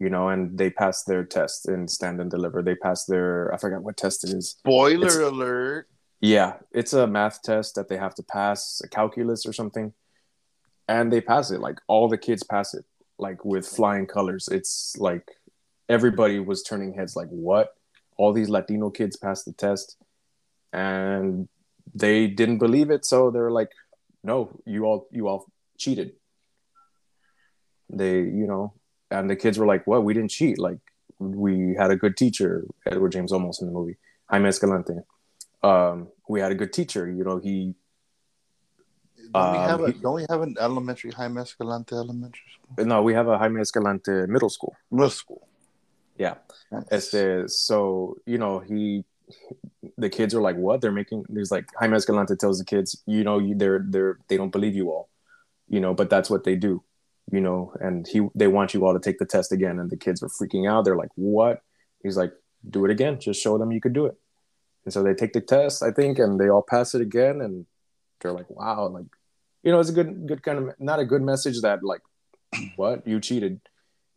[0.00, 2.62] you know, and they pass their test in stand and deliver.
[2.62, 4.50] They pass their I forgot what test it is.
[4.58, 5.86] Spoiler It's- alert.
[6.22, 9.94] Yeah, it's a math test that they have to pass, a calculus or something,
[10.86, 11.60] and they pass it.
[11.60, 12.84] Like all the kids pass it,
[13.18, 14.46] like with flying colors.
[14.52, 15.26] It's like
[15.88, 17.68] everybody was turning heads, like what?
[18.18, 19.96] All these Latino kids passed the test,
[20.74, 21.48] and
[21.94, 23.72] they didn't believe it, so they were like,
[24.22, 25.46] "No, you all, you all
[25.78, 26.12] cheated."
[27.88, 28.74] They, you know,
[29.10, 30.04] and the kids were like, "What?
[30.04, 30.58] We didn't cheat.
[30.58, 30.78] Like
[31.18, 33.96] we had a good teacher, Edward James Olmos in the movie,
[34.30, 34.94] Jaime Escalante."
[35.62, 37.10] um, we had a good teacher.
[37.10, 37.74] You know, he
[39.32, 42.86] Don't we Um, have a, he- don't we have an elementary Jaime Escalante elementary school?
[42.86, 44.74] no, we have a Jaime Escalante middle school.
[44.90, 45.46] Middle school.
[46.16, 46.34] Yeah.
[46.72, 46.84] Nice.
[46.90, 49.04] Este, so you know, he,
[49.98, 50.80] the kids are like, what?
[50.80, 51.24] They're making.
[51.28, 54.74] There's like Jaime Escalante tells the kids, you know, you they're they're they don't believe
[54.74, 55.08] you all,
[55.68, 56.82] you know, but that's what they do,
[57.30, 59.96] you know, and he they want you all to take the test again, and the
[59.96, 60.84] kids are freaking out.
[60.84, 61.62] They're like, what?
[62.02, 62.32] He's like,
[62.68, 63.20] do it again.
[63.20, 64.16] Just show them you could do it.
[64.84, 67.66] And so they take the test, I think, and they all pass it again, and
[68.20, 69.06] they're like, wow, like,
[69.62, 72.02] you know, it's a good good kind of not a good message that like,
[72.76, 73.60] what you cheated,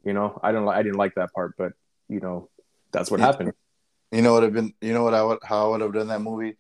[0.03, 0.39] you know.
[0.41, 1.73] I don't I didn't like that part, but
[2.09, 2.49] you know,
[2.91, 3.53] that's what happened.
[4.11, 6.07] You know what have been you know what I would how I would have done
[6.07, 6.55] that movie?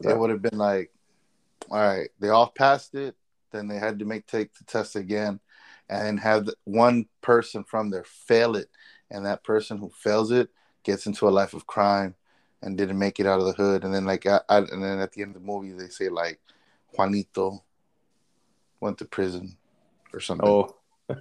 [0.00, 0.90] It would have been like,
[1.70, 3.14] all right, they all passed it,
[3.52, 5.40] then they had to make take the test again,
[5.88, 8.68] and have one person from there fail it,
[9.10, 10.48] and that person who fails it
[10.82, 12.14] gets into a life of crime
[12.62, 14.98] and didn't make it out of the hood, and then like I, I, and then
[15.00, 16.40] at the end of the movie they say like
[16.96, 17.62] Juanito
[18.80, 19.56] went to prison
[20.12, 20.48] or something.
[20.48, 20.76] Oh,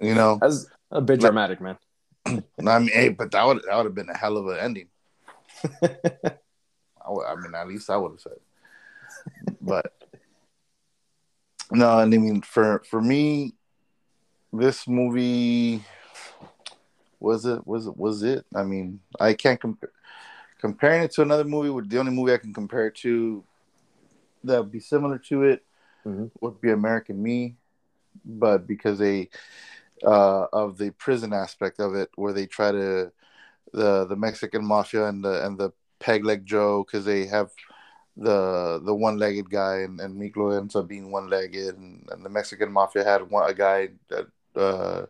[0.00, 1.78] you know, that's a bit dramatic, man.
[2.26, 2.40] I
[2.78, 4.88] mean, hey, but that would that would have been a hell of an ending.
[5.82, 8.38] I, would- I mean, at least I would have said.
[9.60, 10.01] But
[11.72, 13.54] no, and I mean, for for me,
[14.52, 15.82] this movie
[17.20, 18.44] was it was it was it.
[18.54, 19.90] I mean, I can't compare
[20.60, 21.70] comparing it to another movie.
[21.70, 23.44] Would the only movie I can compare it to
[24.44, 25.64] that would be similar to it
[26.04, 26.30] Mhm.
[26.40, 27.56] would be American Me,
[28.24, 29.30] but because they
[30.04, 33.12] uh, of the prison aspect of it, where they try to
[33.72, 37.50] the the Mexican mafia and the and the peg leg Joe because they have
[38.16, 42.24] the the one legged guy and, and Miklo ends up being one legged and, and
[42.24, 45.06] the Mexican mafia had one a guy that uh,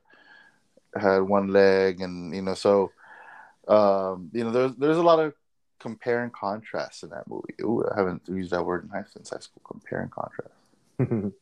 [0.98, 2.92] had one leg and you know so
[3.68, 5.34] um, you know there's there's a lot of
[5.78, 7.54] compare and contrast in that movie.
[7.62, 9.62] Ooh, I haven't used that word in high since high school.
[9.66, 10.54] Compare and contrast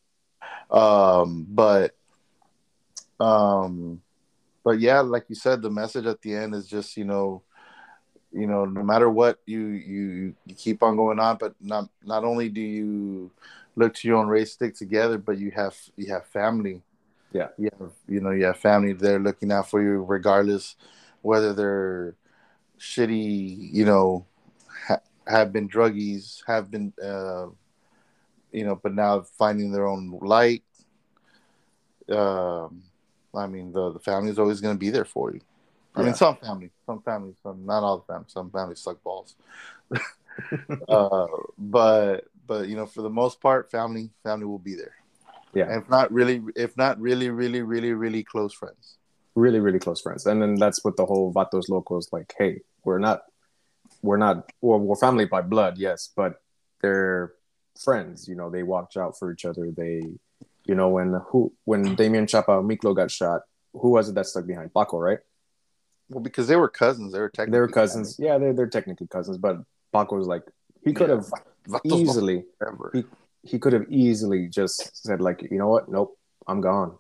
[0.71, 1.95] um but
[3.19, 4.01] um
[4.65, 7.43] but yeah like you said the message at the end is just you know
[8.33, 12.25] you know no matter what you you you keep on going on but not not
[12.25, 13.31] only do you
[13.77, 16.83] look to your own race stick together but you have you have family
[17.33, 17.49] Yeah.
[17.59, 20.77] you have you know you have family there looking out for you regardless
[21.23, 22.15] whether they're
[22.79, 24.27] shitty you know
[24.87, 27.47] ha- have been druggies have been uh
[28.53, 30.65] you know, but now finding their own light.
[32.11, 32.83] Um,
[33.35, 35.41] I mean, the the family is always going to be there for you.
[35.95, 38.33] I mean, some families, some families, some not all the families.
[38.33, 39.37] Some families suck balls.
[40.89, 41.27] uh,
[41.59, 44.95] but but you know, for the most part, family family will be there.
[45.55, 45.65] Yeah.
[45.65, 48.97] And if not really, if not really, really, really, really close friends.
[49.35, 50.27] really, really close friends.
[50.27, 53.23] And then that's what the whole Vatos Locos like, hey, we're not,
[54.03, 56.41] we're not, well, we're family by blood, yes, but
[56.83, 57.33] they're
[57.79, 58.29] friends.
[58.29, 59.71] You know, they watch out for each other.
[59.77, 60.03] They,
[60.67, 64.47] you know, when who, when Damian Chapa Miklo got shot, who was it that stuck
[64.47, 64.75] behind?
[64.75, 65.19] Paco, right?
[66.11, 68.17] Well, because they were cousins, they were technically They were cousins.
[68.19, 69.59] Yeah, they're, they're technically cousins, but
[69.93, 70.43] Paco was like,
[70.85, 72.03] he could have family.
[72.03, 72.45] easily,
[72.93, 73.05] he,
[73.43, 75.89] he could have easily just said like, you know what?
[75.89, 76.99] Nope, I'm gone.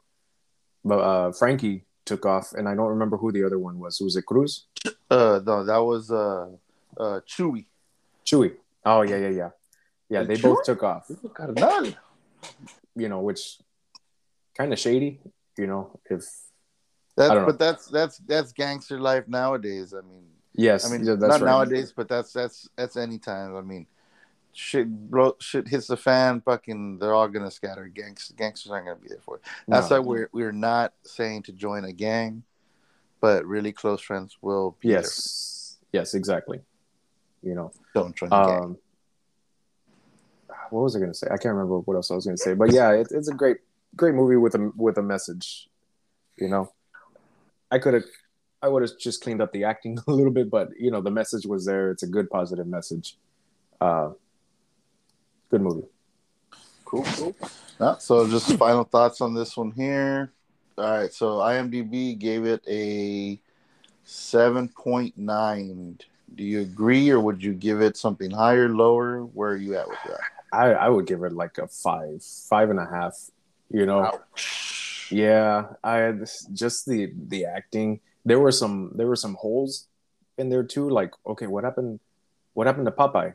[0.85, 3.99] But uh, Frankie took off, and I don't remember who the other one was.
[3.99, 4.67] Who was it Cruz?
[5.11, 6.49] Uh, no, that was uh,
[6.99, 7.67] uh, Chewy.
[8.25, 8.55] Chewy.
[8.85, 9.51] Oh yeah, yeah, yeah,
[10.09, 10.23] yeah.
[10.23, 11.11] They both took off.
[12.97, 13.59] You know, which
[14.57, 15.21] kind of shady.
[15.59, 16.25] You know, if
[17.21, 17.53] That's I don't know.
[17.53, 19.93] but that's that's that's gangster life nowadays.
[19.93, 21.43] I mean, yes, I mean, yeah, not right.
[21.43, 23.55] nowadays, but that's that's that's any time.
[23.55, 23.87] I mean,
[24.55, 27.89] shit bro shit hits the fan, fucking they're all gonna scatter.
[27.89, 29.43] Gangs gangsters aren't gonna be there for it.
[29.68, 29.97] That's No.
[29.97, 32.43] why we're we're not saying to join a gang,
[33.21, 36.62] but really close friends will be yes, yes, exactly.
[37.43, 37.71] You know.
[37.93, 38.79] Don't join um,
[40.71, 41.27] what was I gonna say?
[41.27, 43.59] I can't remember what else I was gonna say, but yeah, it, it's a great,
[43.95, 45.68] great movie with a with a message.
[46.39, 46.73] You know,
[47.71, 48.05] I could have,
[48.62, 51.11] I would have just cleaned up the acting a little bit, but you know, the
[51.11, 51.91] message was there.
[51.91, 53.16] It's a good, positive message.
[53.81, 54.11] Uh,
[55.51, 55.87] good movie.
[56.85, 57.37] Cool, cool.
[57.81, 60.33] Yeah, so just final thoughts on this one here.
[60.77, 63.41] All right, so IMDb gave it a
[64.07, 66.01] 7.9.
[66.35, 69.23] Do you agree or would you give it something higher, lower?
[69.23, 70.21] Where are you at with that?
[70.53, 73.31] I I would give it like a five, five and a half.
[73.71, 74.70] You know, Ouch.
[75.11, 76.13] Yeah, I
[76.53, 78.01] just the the acting.
[78.25, 79.89] There were some there were some holes
[80.39, 80.89] in there too.
[80.89, 82.01] Like, okay, what happened?
[82.55, 83.35] What happened to Popeye?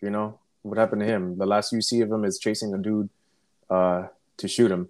[0.00, 1.38] You know, what happened to him?
[1.38, 3.08] The last you see of him is chasing a dude
[3.70, 4.06] uh,
[4.38, 4.88] to shoot him.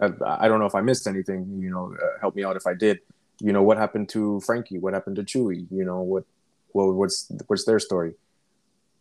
[0.00, 1.58] I, I don't know if I missed anything.
[1.60, 3.00] You know, uh, help me out if I did.
[3.40, 4.78] You know, what happened to Frankie?
[4.78, 5.66] What happened to Chewie?
[5.70, 6.24] You know, what?
[6.72, 8.14] Well, what's what's their story?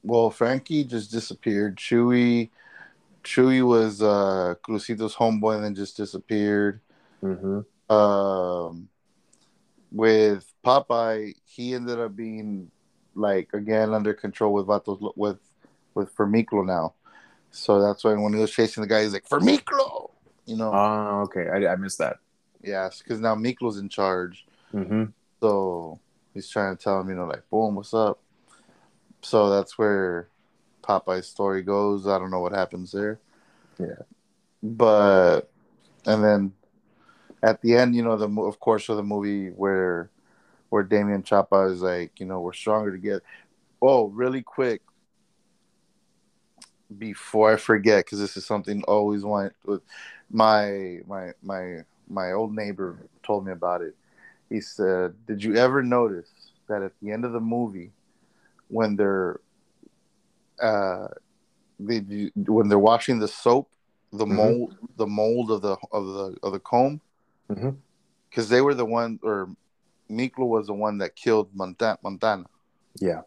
[0.04, 1.76] Well, Frankie just disappeared.
[1.78, 2.50] Chewy,
[3.30, 6.82] Chewy was uh, Crucito's homeboy and then just disappeared.
[7.22, 7.60] hmm
[7.90, 8.90] um,
[9.92, 12.72] with Popeye, he ended up being
[13.16, 15.40] like again under control with Vatos with
[15.94, 16.94] with for Miklo now.
[17.52, 20.12] So that's why when he was chasing the guy, he's like for Miklo,
[20.46, 20.72] you know.
[20.74, 21.50] Oh, okay.
[21.50, 22.18] I, I missed that.
[22.64, 25.06] yes, because now Miklo's in charge, hmm
[25.42, 26.00] so
[26.34, 28.20] he's trying to tell him, you know, like boom, what's up.
[29.22, 30.30] So that's where
[30.90, 32.08] Popeye's story goes.
[32.08, 33.20] I don't know what happens there.
[33.80, 34.04] Yeah.
[34.64, 35.52] but
[36.06, 36.54] and then
[37.44, 40.10] at the end, you know, the of course of the movie where
[40.70, 43.24] where Damian Chapa is like, you know, we're stronger together.
[43.82, 44.82] Oh, really quick
[46.98, 49.54] before I forget, because this is something I always want.
[49.66, 49.82] With
[50.32, 53.96] my my my my old neighbor told me about it.
[54.50, 56.32] He said, "Did you ever notice
[56.68, 57.92] that at the end of the movie,
[58.70, 59.40] when they're
[60.62, 61.08] uh,
[61.80, 63.70] they, when they're washing the soap,
[64.12, 64.36] the Mhm.
[64.36, 67.00] mold the mold of the of the of the comb,
[68.30, 69.50] because they were the one or
[70.10, 71.98] Miklo was the one that killed Montana.
[72.04, 72.46] Montana.
[73.00, 73.22] Yeah.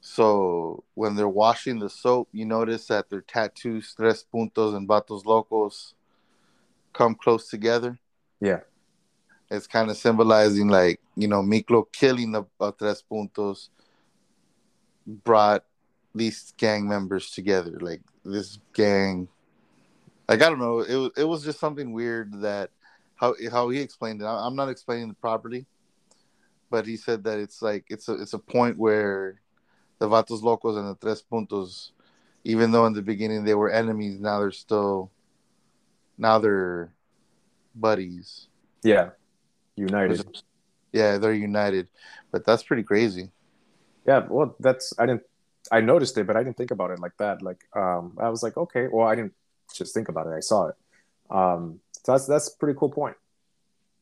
[0.00, 5.24] So when they're washing the soap, you notice that their tattoos, tres puntos and batos
[5.24, 5.94] locos,
[6.92, 7.98] come close together.
[8.40, 8.60] Yeah.
[9.50, 13.68] It's kind of symbolizing like you know Miklo killing the uh, tres puntos
[15.06, 15.64] brought
[16.18, 17.78] these gang members together.
[17.80, 19.28] Like this gang,
[20.28, 22.70] like I don't know, it was it was just something weird that
[23.16, 24.26] how how he explained it.
[24.26, 25.66] I'm not explaining it properly,
[26.70, 29.40] but he said that it's like it's a it's a point where
[29.98, 31.90] the Vatos Locos and the Tres Puntos,
[32.44, 35.10] even though in the beginning they were enemies, now they're still
[36.16, 36.92] now they're
[37.74, 38.48] buddies.
[38.82, 39.10] Yeah.
[39.76, 40.42] United.
[40.92, 41.88] Yeah, they're united.
[42.30, 43.30] But that's pretty crazy.
[44.06, 45.22] Yeah, well, that's I didn't
[45.70, 47.42] I noticed it, but I didn't think about it like that.
[47.42, 49.34] Like, um, I was like, okay, well, I didn't
[49.72, 50.76] just think about it; I saw it.
[51.30, 53.16] Um, so that's that's a pretty cool point,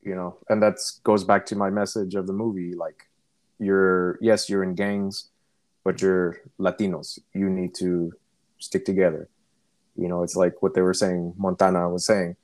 [0.03, 2.75] you know, and that goes back to my message of the movie.
[2.75, 3.09] Like,
[3.59, 5.31] you're yes, you're in gangs,
[5.85, 7.19] but you're Latinos.
[7.35, 8.13] You need to
[8.59, 9.29] stick together.
[9.97, 11.35] You know, it's like what they were saying.
[11.39, 12.37] Montana was saying,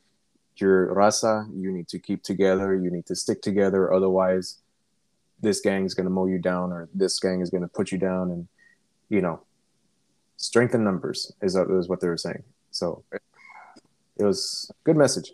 [0.57, 2.75] your raza, you need to keep together.
[2.75, 3.93] You need to stick together.
[3.93, 4.59] Otherwise,
[5.41, 7.93] this gang is going to mow you down or this gang is going to put
[7.93, 8.49] you down and
[9.13, 9.41] you know
[10.37, 13.05] strength in numbers is, is what they were saying so
[14.17, 15.33] it was a good message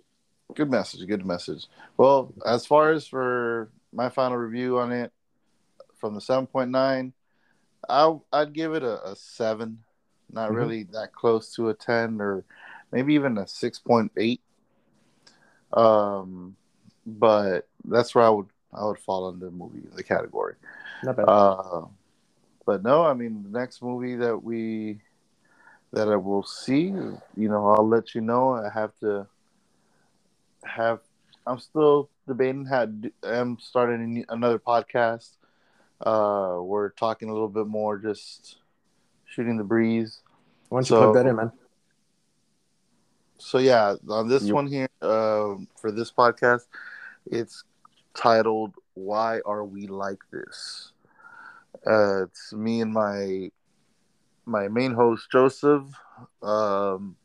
[0.54, 1.06] Good message.
[1.06, 1.66] Good message.
[1.98, 5.12] Well, as far as for my final review on it,
[5.98, 7.12] from the seven point nine,
[7.86, 9.84] I I'd give it a, a seven.
[10.32, 10.56] Not Mhm.
[10.56, 12.44] really that close to a ten, or
[12.90, 14.40] maybe even a six point eight.
[15.74, 16.56] Um,
[17.06, 20.54] but that's where I would I would fall under the movie the category.
[21.02, 21.84] not bad Uh,
[22.68, 25.00] but no, I mean the next movie that we
[25.94, 26.82] that I will see,
[27.42, 28.52] you know, I'll let you know.
[28.52, 29.26] I have to
[30.64, 31.00] have.
[31.46, 32.84] I'm still debating how.
[32.84, 35.30] to I'm starting another podcast.
[36.10, 38.58] Uh, we're talking a little bit more, just
[39.24, 40.20] shooting the breeze.
[40.68, 41.50] why don't you so- put that in man
[43.38, 46.66] So yeah, on this You- one here, um, for this podcast,
[47.38, 47.64] it's
[48.12, 50.92] titled "Why Are We Like This."
[51.88, 53.50] Uh, it's me and my
[54.44, 55.84] my main host Joseph.
[56.42, 57.16] Um,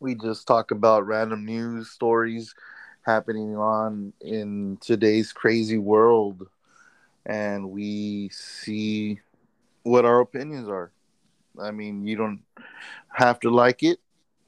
[0.00, 2.54] we just talk about random news stories
[3.02, 6.48] happening on in today's crazy world,
[7.24, 9.20] and we see
[9.82, 10.92] what our opinions are.
[11.60, 12.42] I mean, you don't
[13.14, 13.98] have to like it,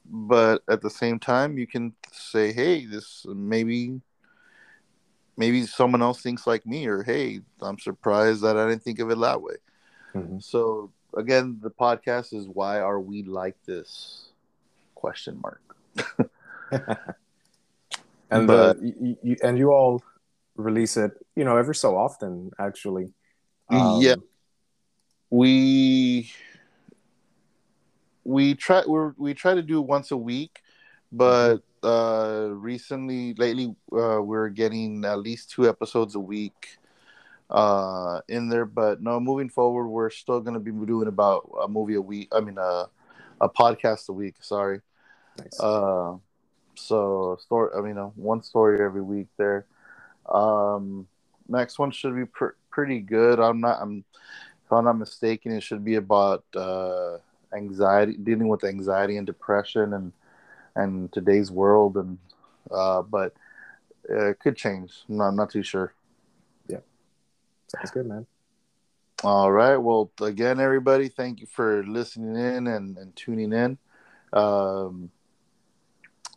[0.05, 4.01] but at the same time, you can say, "Hey, this maybe."
[5.35, 9.09] Maybe someone else thinks like me, or hey, I'm surprised that I didn't think of
[9.09, 9.55] it that way.
[10.13, 10.43] Mhm.
[10.43, 14.29] So again, the podcast is why are we like this?
[14.95, 15.61] Question mark.
[18.31, 20.03] and But- the you, you, and you all
[20.55, 23.13] release it, you know, every so often, actually.
[23.69, 24.15] Um, Yeah.
[25.31, 26.29] We
[28.23, 30.61] we try we we try to do once a week,
[31.11, 36.77] but uh recently lately uh we're getting at least two episodes a week
[37.49, 41.67] uh in there but no moving forward we're still going to be doing about a
[41.67, 42.85] movie a week i mean uh,
[43.41, 44.79] a podcast a week sorry
[45.37, 45.59] Nice.
[45.59, 46.17] Uh,
[46.75, 47.71] so story.
[47.77, 49.65] I mean, uh, one story every week there.
[50.29, 51.07] Um,
[51.47, 53.39] next one should be pr- pretty good.
[53.39, 53.79] I'm not.
[53.81, 54.03] I'm.
[54.65, 57.17] If I'm not mistaken, it should be about uh,
[57.53, 60.11] anxiety, dealing with anxiety and depression, and
[60.75, 62.17] and today's world, and
[62.71, 63.33] uh, but
[64.09, 64.91] uh, it could change.
[65.07, 65.93] No, I'm not too sure.
[66.67, 66.79] Yeah.
[67.67, 68.25] Sounds good, man.
[69.23, 69.77] All right.
[69.77, 73.77] Well, again, everybody, thank you for listening in and, and tuning in.
[74.33, 75.11] Um,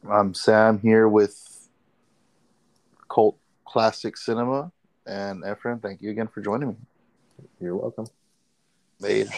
[0.08, 1.68] I'm Sam here with
[3.08, 4.70] Cult Classic Cinema
[5.04, 5.82] and Efren.
[5.82, 6.76] Thank you again for joining me.
[7.60, 8.06] You're welcome.
[9.00, 9.30] Later.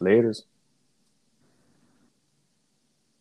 [0.00, 0.42] Laters.